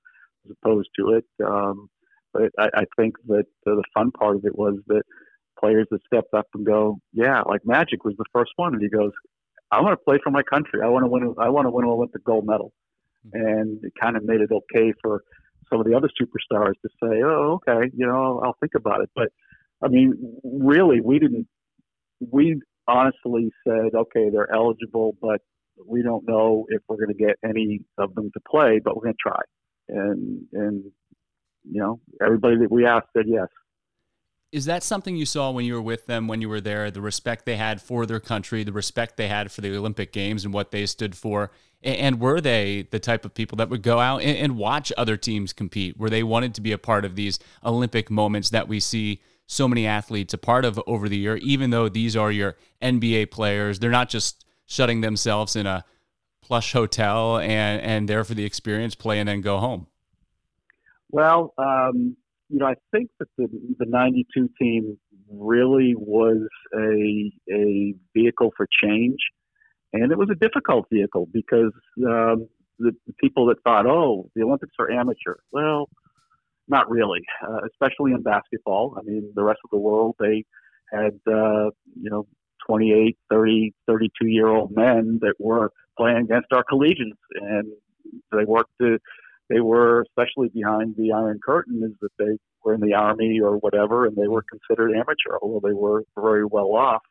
opposed 0.49 0.89
to 0.97 1.11
it. 1.11 1.25
Um, 1.45 1.89
but 2.33 2.51
I, 2.57 2.69
I 2.73 2.83
think 2.97 3.15
that 3.27 3.45
uh, 3.65 3.75
the 3.75 3.83
fun 3.93 4.11
part 4.11 4.35
of 4.35 4.45
it 4.45 4.57
was 4.57 4.75
that 4.87 5.03
players 5.59 5.87
that 5.91 5.99
stepped 6.05 6.33
up 6.33 6.47
and 6.53 6.65
go, 6.65 6.99
yeah, 7.13 7.41
like 7.41 7.61
Magic 7.65 8.03
was 8.03 8.15
the 8.17 8.25
first 8.33 8.51
one, 8.55 8.73
and 8.73 8.81
he 8.81 8.89
goes, 8.89 9.11
I 9.71 9.81
want 9.81 9.93
to 9.93 10.03
play 10.03 10.17
for 10.23 10.31
my 10.31 10.43
country. 10.43 10.81
I 10.83 10.87
want 10.87 11.03
to 11.03 11.09
win. 11.09 11.35
I 11.39 11.49
want 11.49 11.65
to 11.65 11.71
win 11.71 11.85
an 11.85 11.91
Olympic 11.91 12.23
gold 12.23 12.45
medal, 12.45 12.71
mm-hmm. 13.27 13.45
and 13.45 13.83
it 13.83 13.93
kind 14.01 14.15
of 14.15 14.23
made 14.23 14.41
it 14.41 14.51
okay 14.51 14.93
for 15.01 15.23
some 15.69 15.81
of 15.81 15.85
the 15.85 15.95
other 15.95 16.09
superstars 16.09 16.73
to 16.81 16.89
say, 17.03 17.21
oh, 17.23 17.59
okay, 17.67 17.91
you 17.93 18.07
know, 18.07 18.41
I'll 18.43 18.55
think 18.61 18.73
about 18.75 19.01
it. 19.01 19.09
But 19.15 19.29
I 19.83 19.89
mean, 19.89 20.39
really, 20.43 21.01
we 21.01 21.19
didn't. 21.19 21.47
We 22.31 22.61
honestly 22.87 23.51
said, 23.67 23.93
okay, 23.93 24.29
they're 24.29 24.51
eligible, 24.53 25.17
but 25.21 25.41
we 25.85 26.01
don't 26.01 26.27
know 26.27 26.65
if 26.69 26.81
we're 26.87 26.95
going 26.95 27.15
to 27.15 27.25
get 27.25 27.35
any 27.43 27.81
of 27.97 28.15
them 28.15 28.31
to 28.33 28.39
play, 28.49 28.79
but 28.83 28.95
we're 28.95 29.03
going 29.03 29.15
to 29.15 29.29
try. 29.29 29.41
And 29.89 30.43
and 30.53 30.83
you 31.69 31.79
know, 31.79 31.99
everybody 32.23 32.57
that 32.57 32.71
we 32.71 32.85
asked 32.85 33.07
said 33.15 33.25
yes. 33.27 33.47
Is 34.51 34.65
that 34.65 34.81
something 34.81 35.17
you 35.17 35.25
saw 35.25 35.51
when 35.51 35.65
you 35.65 35.73
were 35.73 35.81
with 35.81 36.05
them, 36.05 36.27
when 36.27 36.41
you 36.41 36.47
were 36.47 36.61
there, 36.61 36.89
the 36.89 37.01
respect 37.01 37.45
they 37.45 37.57
had 37.57 37.81
for 37.81 38.05
their 38.05 38.21
country, 38.21 38.63
the 38.63 38.71
respect 38.71 39.17
they 39.17 39.27
had 39.27 39.51
for 39.51 39.59
the 39.59 39.75
Olympic 39.75 40.13
Games 40.13 40.45
and 40.45 40.53
what 40.53 40.71
they 40.71 40.85
stood 40.85 41.15
for? 41.15 41.51
And 41.83 42.19
were 42.19 42.39
they 42.39 42.87
the 42.89 42.99
type 42.99 43.25
of 43.25 43.33
people 43.33 43.57
that 43.57 43.69
would 43.69 43.83
go 43.83 43.99
out 43.99 44.21
and 44.21 44.57
watch 44.57 44.91
other 44.97 45.17
teams 45.17 45.53
compete, 45.53 45.97
where 45.97 46.09
they 46.09 46.23
wanted 46.23 46.55
to 46.55 46.61
be 46.61 46.71
a 46.71 46.77
part 46.77 47.03
of 47.05 47.15
these 47.15 47.39
Olympic 47.63 48.09
moments 48.09 48.49
that 48.49 48.67
we 48.67 48.79
see 48.79 49.21
so 49.47 49.67
many 49.67 49.85
athletes 49.85 50.33
a 50.33 50.37
part 50.37 50.65
of 50.65 50.81
over 50.87 51.07
the 51.07 51.17
year, 51.17 51.37
even 51.37 51.69
though 51.69 51.89
these 51.89 52.15
are 52.15 52.31
your 52.31 52.55
NBA 52.81 53.31
players? 53.31 53.79
They're 53.79 53.91
not 53.91 54.09
just 54.09 54.45
shutting 54.65 55.01
themselves 55.01 55.55
in 55.55 55.67
a 55.67 55.85
plush 56.41 56.71
hotel 56.71 57.37
and, 57.37 57.81
and 57.81 58.07
there 58.07 58.23
for 58.23 58.33
the 58.33 58.45
experience, 58.45 58.95
play, 58.95 59.19
and 59.19 59.27
then 59.27 59.41
go 59.41 59.57
home. 59.57 59.87
Well, 61.09 61.53
um, 61.57 62.15
you 62.49 62.59
know, 62.59 62.65
I 62.65 62.75
think 62.91 63.09
that 63.19 63.27
the 63.37 63.47
the 63.79 63.85
'92 63.85 64.49
team 64.59 64.97
really 65.31 65.93
was 65.95 66.47
a 66.73 67.31
a 67.51 67.93
vehicle 68.15 68.53
for 68.55 68.67
change, 68.83 69.19
and 69.93 70.11
it 70.11 70.17
was 70.17 70.29
a 70.31 70.35
difficult 70.35 70.87
vehicle 70.91 71.27
because 71.31 71.71
um, 72.05 72.47
the, 72.79 72.91
the 73.05 73.13
people 73.19 73.47
that 73.47 73.61
thought, 73.63 73.85
oh, 73.85 74.29
the 74.35 74.43
Olympics 74.43 74.73
are 74.79 74.91
amateur. 74.91 75.35
Well, 75.51 75.89
not 76.67 76.89
really, 76.89 77.21
uh, 77.47 77.61
especially 77.71 78.11
in 78.11 78.23
basketball. 78.23 78.95
I 78.97 79.01
mean, 79.03 79.31
the 79.35 79.43
rest 79.43 79.59
of 79.63 79.71
the 79.71 79.77
world 79.77 80.15
they 80.19 80.45
had 80.91 81.19
uh, 81.27 81.69
you 81.99 82.09
know 82.09 82.27
28, 82.65 83.17
30, 83.29 83.73
32 83.87 84.27
year 84.27 84.47
old 84.47 84.71
men 84.75 85.19
that 85.21 85.35
were 85.39 85.71
playing 85.97 86.17
against 86.17 86.51
our 86.51 86.63
collegians, 86.63 87.17
and 87.35 87.67
they 88.31 88.45
worked 88.45 88.71
to 88.81 88.99
they 89.49 89.61
were 89.61 90.03
especially 90.03 90.49
behind 90.49 90.95
the 90.97 91.11
Iron 91.11 91.39
Curtain 91.43 91.81
is 91.83 91.95
that 92.01 92.09
they 92.19 92.37
were 92.63 92.73
in 92.73 92.81
the 92.81 92.93
army 92.93 93.39
or 93.41 93.57
whatever, 93.57 94.05
and 94.05 94.15
they 94.15 94.27
were 94.27 94.43
considered 94.43 94.91
amateur, 94.91 95.37
although 95.41 95.65
they 95.65 95.73
were 95.73 96.03
very 96.19 96.45
well 96.45 96.75
off. 96.75 97.01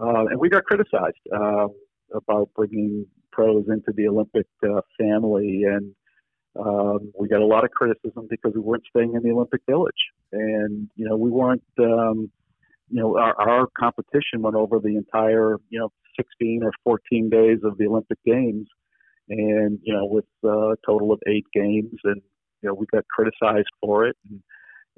Uh, 0.00 0.26
and 0.26 0.40
we 0.40 0.48
got 0.48 0.64
criticized 0.64 1.16
uh, 1.34 1.68
about 2.14 2.48
bringing 2.56 3.06
pros 3.30 3.64
into 3.68 3.92
the 3.94 4.08
Olympic 4.08 4.46
uh, 4.64 4.80
family, 4.98 5.64
and 5.64 5.94
um, 6.58 7.12
we 7.18 7.28
got 7.28 7.40
a 7.40 7.46
lot 7.46 7.64
of 7.64 7.70
criticism 7.70 8.26
because 8.28 8.52
we 8.54 8.60
weren't 8.60 8.84
staying 8.88 9.14
in 9.14 9.22
the 9.22 9.30
Olympic 9.30 9.60
Village, 9.68 9.92
and 10.32 10.88
you 10.96 11.06
know 11.06 11.16
we 11.16 11.30
weren't. 11.30 11.64
Um, 11.78 12.30
you 12.92 13.00
know, 13.00 13.16
our, 13.16 13.34
our 13.40 13.68
competition 13.78 14.42
went 14.42 14.54
over 14.54 14.78
the 14.78 14.96
entire, 14.96 15.56
you 15.70 15.80
know, 15.80 15.88
16 16.16 16.62
or 16.62 16.72
14 16.84 17.30
days 17.30 17.60
of 17.64 17.78
the 17.78 17.86
Olympic 17.86 18.18
Games, 18.22 18.68
and 19.32 19.78
you 19.82 19.94
know, 19.94 20.04
with 20.04 20.26
a 20.44 20.74
total 20.86 21.12
of 21.12 21.20
eight 21.26 21.46
games, 21.54 21.98
and 22.04 22.20
you 22.60 22.68
know, 22.68 22.74
we 22.74 22.86
got 22.92 23.04
criticized 23.08 23.68
for 23.80 24.06
it. 24.06 24.16
And, 24.30 24.42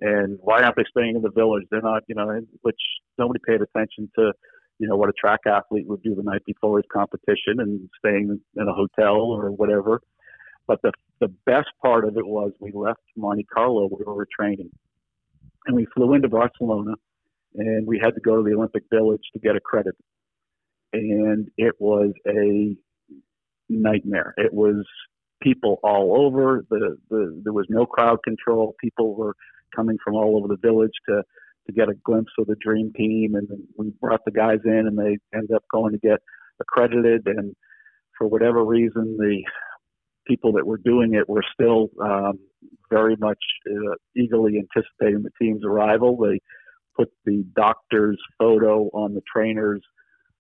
and 0.01 0.39
why 0.41 0.63
aren't 0.63 0.77
they 0.77 0.85
staying 0.91 1.17
in 1.17 1.23
the 1.23 1.31
village? 1.31 1.65
They're 1.71 1.81
not, 1.81 2.03
you 2.09 2.15
know, 2.17 2.41
which 2.63 2.81
nobody 3.17 3.41
paid 3.47 3.61
attention 3.63 4.11
to, 4.19 4.33
you 4.79 4.89
know, 4.89 4.97
what 4.97 5.09
a 5.09 5.13
track 5.13 5.41
athlete 5.47 5.87
would 5.87 6.03
do 6.03 6.17
the 6.17 6.23
night 6.23 6.43
before 6.45 6.79
his 6.79 6.87
competition 6.93 7.61
and 7.61 7.89
staying 7.99 8.41
in 8.57 8.69
a 8.69 8.73
hotel 8.73 9.17
or 9.17 9.51
whatever. 9.51 10.01
But 10.67 10.81
the 10.83 10.93
the 11.21 11.29
best 11.47 11.69
part 11.83 12.05
of 12.05 12.17
it 12.17 12.27
was 12.27 12.53
we 12.61 12.73
left 12.75 13.01
Monte 13.17 13.45
Carlo 13.45 13.87
where 13.87 14.05
we 14.05 14.13
were 14.13 14.27
training, 14.39 14.71
and 15.67 15.77
we 15.77 15.87
flew 15.95 16.15
into 16.15 16.29
Barcelona, 16.29 16.95
and 17.55 17.87
we 17.87 18.01
had 18.03 18.15
to 18.15 18.21
go 18.21 18.37
to 18.37 18.43
the 18.43 18.57
Olympic 18.57 18.83
Village 18.93 19.23
to 19.33 19.39
get 19.39 19.55
accredited, 19.55 19.95
and 20.93 21.49
it 21.57 21.75
was 21.79 22.13
a 22.27 22.77
nightmare. 23.69 24.35
It 24.37 24.53
was 24.53 24.85
people 25.43 25.79
all 25.83 26.27
over. 26.27 26.65
The, 26.71 26.97
the 27.11 27.41
there 27.45 27.53
was 27.53 27.67
no 27.69 27.87
crowd 27.87 28.19
control. 28.25 28.75
People 28.81 29.15
were 29.15 29.35
coming 29.75 29.99
from 30.05 30.15
all 30.15 30.37
over 30.37 30.49
the 30.49 30.57
village 30.61 30.93
to 31.09 31.23
to 31.67 31.73
get 31.73 31.89
a 31.89 31.95
glimpse 32.05 32.33
of 32.39 32.47
the 32.47 32.57
dream 32.61 32.93
team, 32.95 33.35
and 33.35 33.49
we 33.79 33.91
brought 34.01 34.25
the 34.25 34.31
guys 34.31 34.59
in, 34.65 34.87
and 34.87 34.99
they 34.99 35.19
ended 35.35 35.53
up 35.55 35.65
going 35.73 35.93
to 35.93 35.99
get 35.99 36.21
accredited. 36.61 37.23
And 37.27 37.55
for 38.19 38.27
whatever 38.27 38.65
reason, 38.65 39.17
the 39.19 39.43
people 40.27 40.53
that 40.53 40.67
were 40.67 40.79
doing 40.79 41.15
it 41.15 41.29
were 41.29 41.45
still 41.53 41.89
um, 42.03 42.39
very 42.91 43.17
much 43.17 43.39
uh, 43.67 43.95
eagerly 44.17 44.59
anticipating 44.59 45.23
the 45.23 45.31
team's 45.41 45.65
arrival. 45.65 46.17
They 46.17 46.41
put 46.97 47.11
the 47.25 47.45
doctor's 47.57 48.21
photo 48.39 48.85
on 48.93 49.15
the 49.15 49.23
trainer's 49.35 49.83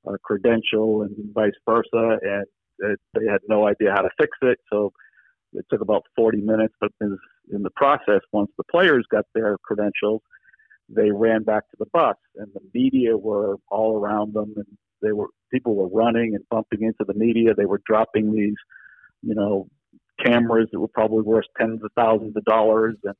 uh, 0.06 0.16
credential 0.22 1.02
and 1.02 1.14
vice 1.34 1.52
versa, 1.66 2.18
and 2.22 2.44
it, 2.80 3.00
they 3.14 3.26
had 3.30 3.40
no 3.48 3.66
idea 3.66 3.92
how 3.92 4.02
to 4.02 4.10
fix 4.18 4.36
it. 4.42 4.58
So 4.72 4.92
it 5.52 5.64
took 5.70 5.80
about 5.80 6.04
40 6.16 6.40
minutes, 6.40 6.74
but 6.80 6.90
in 7.00 7.62
the 7.62 7.70
process, 7.70 8.20
once 8.32 8.50
the 8.56 8.64
players 8.64 9.06
got 9.10 9.24
their 9.34 9.56
credentials, 9.58 10.22
they 10.88 11.10
ran 11.10 11.44
back 11.44 11.68
to 11.70 11.76
the 11.78 11.86
bus, 11.92 12.16
and 12.36 12.48
the 12.54 12.60
media 12.74 13.16
were 13.16 13.56
all 13.68 13.98
around 13.98 14.34
them, 14.34 14.52
and 14.56 14.66
they 15.00 15.12
were 15.12 15.28
people 15.50 15.76
were 15.76 15.88
running 15.88 16.34
and 16.34 16.44
bumping 16.50 16.82
into 16.82 17.04
the 17.06 17.14
media. 17.14 17.54
They 17.54 17.64
were 17.64 17.80
dropping 17.86 18.32
these, 18.32 18.56
you 19.22 19.34
know, 19.34 19.68
cameras 20.24 20.68
that 20.72 20.80
were 20.80 20.88
probably 20.88 21.22
worth 21.22 21.46
tens 21.58 21.82
of 21.82 21.90
thousands 21.96 22.36
of 22.36 22.44
dollars 22.44 22.96
and 23.04 23.14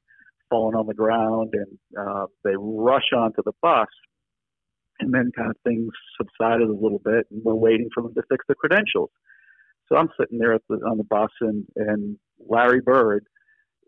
falling 0.50 0.76
on 0.76 0.86
the 0.86 0.94
ground, 0.94 1.54
and 1.54 1.78
uh, 1.98 2.26
they 2.44 2.54
rush 2.56 3.12
onto 3.16 3.42
the 3.44 3.52
bus, 3.62 3.88
and 5.00 5.12
then 5.12 5.32
kind 5.36 5.50
of 5.50 5.56
things 5.64 5.88
subsided 6.18 6.68
a 6.68 6.72
little 6.72 7.00
bit, 7.04 7.26
and 7.30 7.42
we're 7.44 7.54
waiting 7.54 7.88
for 7.94 8.02
them 8.02 8.14
to 8.14 8.22
fix 8.28 8.44
the 8.48 8.54
credentials. 8.54 9.10
So 9.88 9.96
I'm 9.96 10.08
sitting 10.18 10.38
there 10.38 10.58
the, 10.68 10.76
on 10.76 10.98
the 10.98 11.04
bus, 11.04 11.30
and, 11.40 11.66
and 11.76 12.16
Larry 12.48 12.80
Bird 12.80 13.24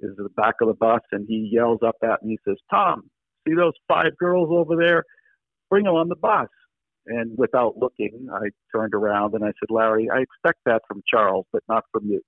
is 0.01 0.11
at 0.19 0.25
the 0.25 0.31
back 0.31 0.57
of 0.61 0.69
the 0.69 0.75
bus, 0.75 1.01
and 1.13 1.27
he 1.29 1.51
yells 1.53 1.81
up 1.85 1.97
at 2.03 2.23
me. 2.23 2.37
He 2.45 2.51
says, 2.51 2.59
"Tom, 2.71 3.03
see 3.47 3.55
those 3.55 3.73
five 3.89 4.17
girls 4.19 4.49
over 4.51 4.77
there? 4.77 5.05
Bring 5.71 5.85
them 5.85 5.95
on 5.95 6.09
the 6.09 6.17
bus." 6.17 6.49
And 7.07 7.37
without 7.39 7.79
looking, 7.79 8.29
I 8.33 8.49
turned 8.75 8.95
around 8.95 9.35
and 9.35 9.45
I 9.45 9.49
said, 9.49 9.71
"Larry, 9.71 10.09
I 10.11 10.19
expect 10.19 10.59
that 10.67 10.83
from 10.89 11.03
Charles, 11.07 11.47
but 11.53 11.63
not 11.69 11.85
from 11.93 12.07
you." 12.07 12.21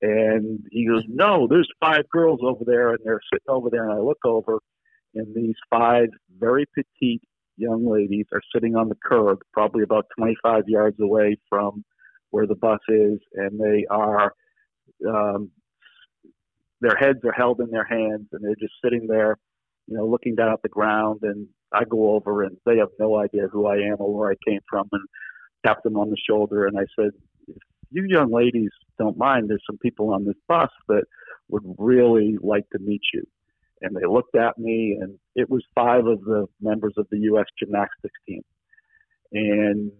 And 0.00 0.64
he 0.70 0.86
goes, 0.86 1.02
No, 1.08 1.46
there's 1.48 1.68
five 1.80 2.08
girls 2.10 2.40
over 2.42 2.64
there, 2.64 2.90
and 2.90 2.98
they're 3.04 3.20
sitting 3.32 3.48
over 3.48 3.68
there. 3.70 3.88
And 3.88 3.92
I 3.92 3.98
look 3.98 4.24
over, 4.24 4.60
and 5.14 5.34
these 5.34 5.56
five 5.70 6.08
very 6.38 6.66
petite 6.74 7.22
young 7.56 7.88
ladies 7.90 8.26
are 8.32 8.42
sitting 8.54 8.76
on 8.76 8.88
the 8.88 8.96
curb, 9.04 9.40
probably 9.52 9.82
about 9.82 10.06
25 10.16 10.64
yards 10.68 11.00
away 11.00 11.36
from 11.48 11.84
where 12.30 12.46
the 12.46 12.54
bus 12.54 12.80
is, 12.88 13.18
and 13.34 13.60
they 13.60 13.86
are, 13.90 14.32
um, 15.08 15.50
their 16.80 16.96
heads 16.96 17.18
are 17.24 17.32
held 17.32 17.60
in 17.60 17.70
their 17.70 17.84
hands, 17.84 18.28
and 18.32 18.42
they're 18.42 18.54
just 18.60 18.74
sitting 18.84 19.06
there, 19.06 19.36
you 19.86 19.96
know, 19.96 20.06
looking 20.06 20.34
down 20.34 20.52
at 20.52 20.62
the 20.62 20.68
ground. 20.68 21.20
And 21.22 21.48
I 21.72 21.84
go 21.84 22.14
over, 22.14 22.42
and 22.42 22.56
they 22.66 22.78
have 22.78 22.88
no 22.98 23.18
idea 23.18 23.48
who 23.50 23.66
I 23.66 23.76
am 23.76 23.96
or 23.98 24.14
where 24.14 24.30
I 24.30 24.50
came 24.50 24.60
from, 24.68 24.88
and 24.92 25.06
tap 25.66 25.82
them 25.82 25.96
on 25.96 26.10
the 26.10 26.16
shoulder, 26.28 26.66
and 26.66 26.78
I 26.78 26.84
said, 26.98 27.10
you 27.90 28.04
young 28.06 28.32
ladies 28.32 28.70
don't 28.98 29.16
mind, 29.16 29.48
there's 29.48 29.62
some 29.66 29.78
people 29.78 30.12
on 30.12 30.24
this 30.24 30.36
bus 30.46 30.70
that 30.88 31.04
would 31.48 31.62
really 31.78 32.36
like 32.42 32.68
to 32.70 32.78
meet 32.78 33.00
you. 33.14 33.24
And 33.80 33.96
they 33.96 34.06
looked 34.06 34.36
at 34.36 34.58
me, 34.58 34.98
and 35.00 35.18
it 35.34 35.48
was 35.48 35.62
five 35.74 36.06
of 36.06 36.22
the 36.24 36.46
members 36.60 36.94
of 36.96 37.06
the 37.10 37.18
U.S. 37.20 37.46
gymnastics 37.58 38.18
team. 38.26 38.42
And 39.32 39.92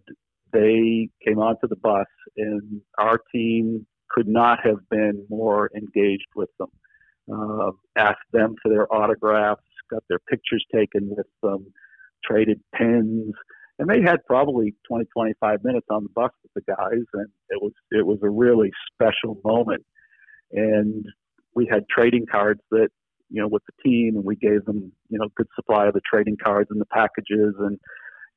they 0.52 1.08
came 1.24 1.38
onto 1.38 1.68
the 1.68 1.76
bus, 1.76 2.06
and 2.36 2.80
our 2.98 3.18
team 3.32 3.86
could 4.10 4.28
not 4.28 4.58
have 4.64 4.88
been 4.90 5.26
more 5.28 5.70
engaged 5.76 6.28
with 6.34 6.50
them. 6.58 6.70
Uh, 7.30 7.72
asked 7.96 8.18
them 8.32 8.54
for 8.62 8.70
their 8.70 8.92
autographs, 8.92 9.62
got 9.90 10.02
their 10.08 10.18
pictures 10.18 10.64
taken 10.74 11.10
with 11.14 11.26
them, 11.42 11.66
traded 12.24 12.60
pins, 12.74 13.34
and 13.78 13.88
they 13.88 14.02
had 14.02 14.24
probably 14.26 14.74
20, 14.88 15.04
25 15.06 15.62
minutes 15.62 15.86
on 15.90 16.02
the 16.02 16.10
bus 16.10 16.32
with 16.42 16.52
the 16.54 16.74
guys, 16.74 17.04
and 17.14 17.28
it 17.50 17.62
was 17.62 17.72
it 17.90 18.06
was 18.06 18.18
a 18.22 18.30
really 18.30 18.72
special 18.92 19.40
moment. 19.44 19.84
And 20.52 21.04
we 21.54 21.68
had 21.70 21.88
trading 21.88 22.26
cards 22.30 22.60
that 22.70 22.88
you 23.30 23.40
know 23.40 23.48
with 23.48 23.62
the 23.66 23.88
team, 23.88 24.16
and 24.16 24.24
we 24.24 24.36
gave 24.36 24.64
them 24.64 24.92
you 25.08 25.18
know 25.18 25.28
good 25.36 25.46
supply 25.54 25.86
of 25.86 25.94
the 25.94 26.00
trading 26.00 26.36
cards 26.42 26.70
and 26.70 26.80
the 26.80 26.86
packages, 26.86 27.54
and 27.60 27.78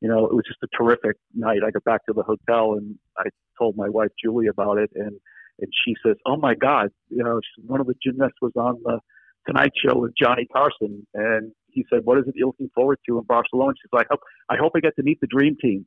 you 0.02 0.10
know 0.10 0.26
it 0.26 0.34
was 0.34 0.46
just 0.48 0.60
a 0.64 0.68
terrific 0.76 1.18
night. 1.36 1.60
I 1.66 1.72
got 1.72 1.84
back 1.84 2.06
to 2.08 2.14
the 2.14 2.24
hotel 2.24 2.74
and 2.74 2.98
I 3.18 3.30
told 3.58 3.78
my 3.78 3.88
wife 3.88 4.10
Julie 4.22 4.48
about 4.48 4.78
it, 4.78 4.90
and 4.96 5.20
and 5.60 5.72
she 5.86 5.96
says, 6.06 6.16
"Oh 6.26 6.38
my 6.38 6.56
God, 6.56 6.90
you 7.10 7.24
know 7.24 7.40
one 7.66 7.80
of 7.80 7.88
the 7.88 7.96
gymnasts 8.04 8.38
was 8.42 8.54
on 8.56 8.82
the 8.84 9.00
Tonight 9.48 9.72
Show 9.84 9.98
with 9.98 10.14
Johnny 10.20 10.48
Carson, 10.52 11.06
and 11.14 11.52
he 11.68 11.86
said, 11.90 12.02
"What 12.04 12.18
is 12.18 12.26
it 12.28 12.34
you're 12.36 12.48
looking 12.48 12.72
forward 12.76 13.00
to 13.08 13.20
in 13.20 13.24
Barcelona?" 13.26 13.74
She's 13.82 13.94
like, 13.94 14.08
"I 14.10 14.14
hope 14.14 14.22
I 14.50 14.56
hope 14.58 14.74
I 14.76 14.80
get 14.80 14.96
to 14.98 15.04
meet 15.04 15.20
the 15.22 15.28
dream 15.28 15.56
team." 15.62 15.86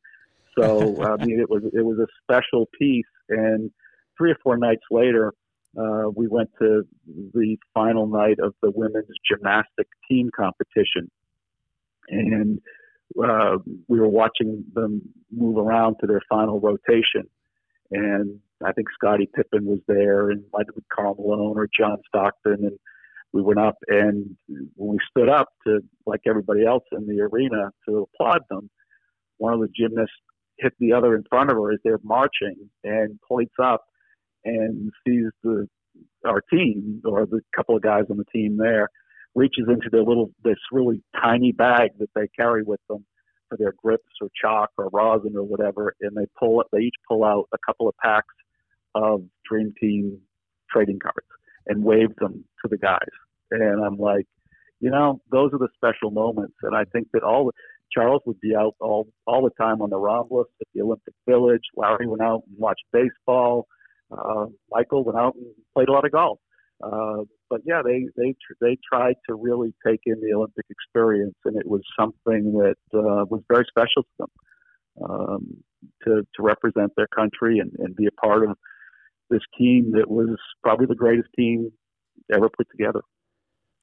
So 0.59 1.03
I 1.21 1.25
mean, 1.25 1.41
it 1.41 1.51
was 1.51 1.63
it 1.73 1.85
was 1.85 1.99
a 1.99 2.07
special 2.23 2.69
piece. 2.79 3.05
And 3.29 3.71
three 4.17 4.31
or 4.31 4.37
four 4.43 4.57
nights 4.57 4.83
later, 4.91 5.33
uh, 5.79 6.05
we 6.15 6.29
went 6.29 6.51
to 6.61 6.87
the 7.33 7.57
final 7.73 8.07
night 8.07 8.39
of 8.39 8.55
the 8.63 8.71
women's 8.71 9.09
gymnastic 9.29 9.89
team 10.09 10.31
competition, 10.35 11.11
and 12.09 12.61
uh, 13.23 13.59
we 13.89 14.01
were 14.01 14.09
watching 14.09 14.65
them 14.75 15.03
move 15.31 15.57
around 15.57 15.97
to 16.01 16.07
their 16.07 16.23
final 16.29 16.61
rotation. 16.61 17.29
And 17.91 18.41
I 18.65 18.73
think 18.73 18.89
Scottie 18.95 19.29
Pippen 19.35 19.67
was 19.67 19.81
there, 19.87 20.31
and 20.31 20.45
might 20.53 20.67
have 20.67 20.75
been 20.75 20.85
Karl 20.95 21.15
Malone 21.15 21.57
or 21.57 21.69
John 21.79 21.99
Stockton, 22.09 22.65
and 22.65 22.79
we 23.35 23.43
went 23.43 23.59
up 23.59 23.77
and 23.89 24.37
when 24.77 24.93
we 24.93 24.99
stood 25.11 25.29
up 25.29 25.49
to 25.67 25.81
like 26.07 26.21
everybody 26.27 26.65
else 26.65 26.85
in 26.93 27.05
the 27.09 27.21
arena 27.21 27.71
to 27.87 28.07
applaud 28.07 28.43
them, 28.49 28.71
one 29.39 29.53
of 29.53 29.61
the 29.61 29.69
gymnasts 29.77 30.15
hit 30.61 30.73
the 30.79 30.93
other 30.93 31.17
in 31.17 31.25
front 31.29 31.51
of 31.51 31.57
her 31.57 31.73
as 31.73 31.81
they're 31.83 31.99
marching 32.05 32.71
and 32.85 33.19
points 33.27 33.55
up 33.61 33.83
and 34.45 34.93
sees 35.05 35.27
the 35.43 35.67
our 36.25 36.43
team 36.53 37.03
or 37.05 37.27
the 37.27 37.41
couple 37.57 37.77
of 37.77 37.83
guys 37.83 38.05
on 38.09 38.17
the 38.17 38.25
team 38.33 38.57
there 38.57 38.89
reaches 39.35 39.67
into 39.69 39.89
their 39.91 40.03
little 40.03 40.31
this 40.45 40.59
really 40.71 41.03
tiny 41.21 41.53
bag 41.53 41.91
that 41.99 42.11
they 42.15 42.29
carry 42.39 42.63
with 42.63 42.81
them 42.89 43.05
for 43.49 43.57
their 43.59 43.75
grips 43.83 44.05
or 44.21 44.29
chalk 44.41 44.71
or 44.79 44.89
rosin 44.93 45.35
or 45.37 45.43
whatever 45.43 45.95
and 46.01 46.17
they 46.17 46.27
pull 46.39 46.61
it 46.61 46.67
they 46.73 46.81
each 46.81 46.95
pull 47.09 47.25
out 47.25 47.49
a 47.53 47.59
couple 47.67 47.89
of 47.89 47.95
packs 48.03 48.35
of 48.95 49.23
dream 49.49 49.73
team 49.81 50.19
trading 50.71 50.99
cards 50.99 51.27
and 51.67 51.83
wave 51.83 52.15
them 52.17 52.45
to 52.63 52.69
the 52.69 52.79
guys. 52.79 52.99
And 53.51 53.85
i'm 53.85 53.99
like 53.99 54.27
you 54.81 54.91
know 54.91 55.21
those 55.31 55.51
are 55.53 55.59
the 55.59 55.69
special 55.75 56.11
moments. 56.11 56.55
And 56.63 56.77
i 56.77 56.85
think 56.85 57.09
that 57.13 57.23
all 57.23 57.51
charles 57.93 58.23
would 58.27 58.41
be 58.41 58.55
out 58.57 58.75
all 58.81 59.09
all 59.27 59.43
the 59.43 59.63
time 59.63 59.83
on 59.83 59.91
the 59.91 59.97
Ramblas 59.97 60.47
at 60.61 60.69
the 60.75 60.83
olympic 60.83 61.15
village. 61.29 61.63
Larry 61.77 62.07
went 62.07 62.23
out 62.23 62.43
and 62.49 62.59
watched 62.59 62.85
baseball. 62.93 63.67
Uh, 64.11 64.47
Michael 64.71 65.05
went 65.05 65.19
out 65.19 65.35
and 65.35 65.47
played 65.75 65.89
a 65.89 65.93
lot 65.93 66.05
of 66.05 66.13
golf. 66.13 66.39
Uh, 66.83 67.25
but 67.51 67.61
yeah, 67.65 67.83
they 67.85 68.07
they 68.17 68.35
they 68.61 68.79
tried 68.91 69.17
to 69.29 69.35
really 69.35 69.75
take 69.87 70.01
in 70.07 70.21
the 70.21 70.35
Olympic 70.37 70.67
experience, 70.71 71.35
and 71.45 71.57
it 71.57 71.67
was 71.67 71.83
something 71.99 72.53
that 72.53 72.99
uh, 72.99 73.25
was 73.29 73.43
very 73.49 73.65
special 73.69 74.03
to 74.03 74.09
them 74.19 74.31
um, 75.09 75.57
to 76.05 76.27
to 76.35 76.43
represent 76.43 76.93
their 76.97 77.09
country 77.09 77.59
and, 77.59 77.73
and 77.79 77.95
be 77.97 78.07
a 78.07 78.13
part 78.13 78.45
of 78.45 78.57
this 79.31 79.43
team 79.59 79.93
that 79.93 80.11
was 80.11 80.37
probably 80.63 80.87
the 80.87 80.95
greatest 80.95 81.29
team 81.37 81.71
ever 82.33 82.49
put 82.49 82.69
together. 82.71 83.01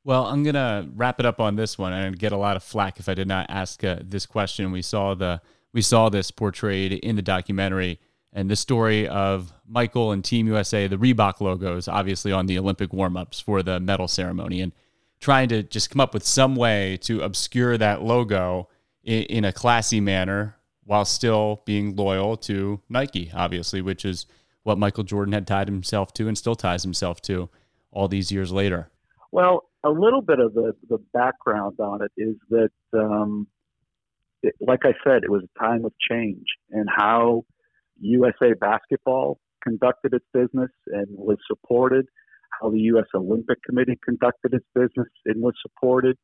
Well, 0.03 0.25
I'm 0.25 0.43
gonna 0.43 0.89
wrap 0.95 1.19
it 1.19 1.25
up 1.25 1.39
on 1.39 1.55
this 1.55 1.77
one, 1.77 1.93
and 1.93 2.05
I'd 2.05 2.19
get 2.19 2.31
a 2.31 2.37
lot 2.37 2.55
of 2.55 2.63
flack 2.63 2.99
if 2.99 3.07
I 3.07 3.13
did 3.13 3.27
not 3.27 3.45
ask 3.49 3.83
uh, 3.83 3.97
this 4.01 4.25
question. 4.25 4.71
We 4.71 4.81
saw 4.81 5.13
the 5.13 5.41
we 5.73 5.81
saw 5.81 6.09
this 6.09 6.31
portrayed 6.31 6.93
in 6.93 7.15
the 7.15 7.21
documentary 7.21 7.99
and 8.33 8.49
the 8.49 8.55
story 8.55 9.07
of 9.07 9.51
Michael 9.67 10.11
and 10.11 10.23
Team 10.23 10.47
USA, 10.47 10.87
the 10.87 10.97
Reebok 10.97 11.41
logos, 11.41 11.87
obviously 11.87 12.31
on 12.31 12.45
the 12.45 12.57
Olympic 12.57 12.93
warm 12.93 13.17
ups 13.17 13.39
for 13.39 13.61
the 13.61 13.79
medal 13.79 14.07
ceremony, 14.07 14.61
and 14.61 14.71
trying 15.19 15.49
to 15.49 15.63
just 15.63 15.89
come 15.89 15.99
up 15.99 16.13
with 16.13 16.25
some 16.25 16.55
way 16.55 16.97
to 17.01 17.21
obscure 17.21 17.77
that 17.77 18.01
logo 18.01 18.69
in, 19.03 19.23
in 19.23 19.45
a 19.45 19.53
classy 19.53 19.99
manner 19.99 20.55
while 20.85 21.05
still 21.05 21.61
being 21.65 21.95
loyal 21.95 22.35
to 22.35 22.81
Nike, 22.89 23.31
obviously, 23.33 23.81
which 23.81 24.03
is 24.03 24.25
what 24.63 24.77
Michael 24.77 25.03
Jordan 25.03 25.33
had 25.33 25.47
tied 25.47 25.67
himself 25.67 26.13
to 26.13 26.27
and 26.27 26.37
still 26.37 26.55
ties 26.55 26.83
himself 26.83 27.21
to 27.23 27.49
all 27.91 28.07
these 28.07 28.31
years 28.31 28.51
later. 28.51 28.89
Well, 29.31 29.69
a 29.83 29.89
little 29.89 30.21
bit 30.21 30.39
of 30.39 30.53
the, 30.53 30.73
the 30.89 30.99
background 31.13 31.79
on 31.79 32.01
it 32.01 32.11
is 32.17 32.35
that, 32.49 32.71
um, 32.93 33.47
it, 34.43 34.55
like 34.59 34.81
I 34.83 34.93
said, 35.03 35.23
it 35.23 35.29
was 35.29 35.43
a 35.43 35.59
time 35.59 35.85
of 35.85 35.93
change 36.09 36.45
and 36.71 36.87
how 36.89 37.45
USA 38.01 38.53
Basketball 38.59 39.39
conducted 39.63 40.13
its 40.13 40.25
business 40.33 40.71
and 40.87 41.07
was 41.09 41.37
supported, 41.47 42.05
how 42.59 42.69
the 42.69 42.79
U.S. 42.79 43.05
Olympic 43.15 43.59
Committee 43.63 43.97
conducted 44.03 44.53
its 44.53 44.65
business 44.73 45.07
and 45.25 45.41
was 45.41 45.53
supported, 45.61 46.17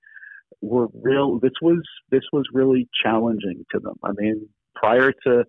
were 0.61 0.87
real. 1.01 1.39
This 1.39 1.51
was 1.61 1.81
this 2.11 2.23
was 2.33 2.45
really 2.53 2.87
challenging 3.03 3.65
to 3.73 3.79
them. 3.79 3.95
I 4.03 4.11
mean, 4.17 4.47
prior 4.75 5.11
to 5.25 5.43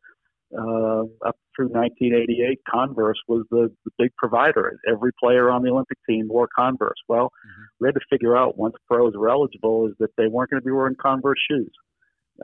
uh, 0.56 1.02
up 1.26 1.36
through 1.54 1.68
1988, 1.68 2.60
Converse 2.70 3.18
was 3.28 3.44
the, 3.50 3.70
the, 3.84 3.90
big 3.98 4.10
provider. 4.16 4.78
Every 4.90 5.10
player 5.22 5.50
on 5.50 5.62
the 5.62 5.70
Olympic 5.70 5.98
team 6.08 6.26
wore 6.28 6.48
Converse. 6.56 6.96
Well, 7.06 7.26
mm-hmm. 7.26 7.62
we 7.80 7.88
had 7.88 7.94
to 7.94 8.00
figure 8.08 8.36
out 8.36 8.56
once 8.56 8.74
pros 8.86 9.12
were 9.14 9.28
eligible 9.28 9.88
is 9.88 9.94
that 9.98 10.10
they 10.16 10.26
weren't 10.26 10.50
going 10.50 10.62
to 10.62 10.64
be 10.64 10.72
wearing 10.72 10.96
Converse 11.00 11.38
shoes. 11.50 11.70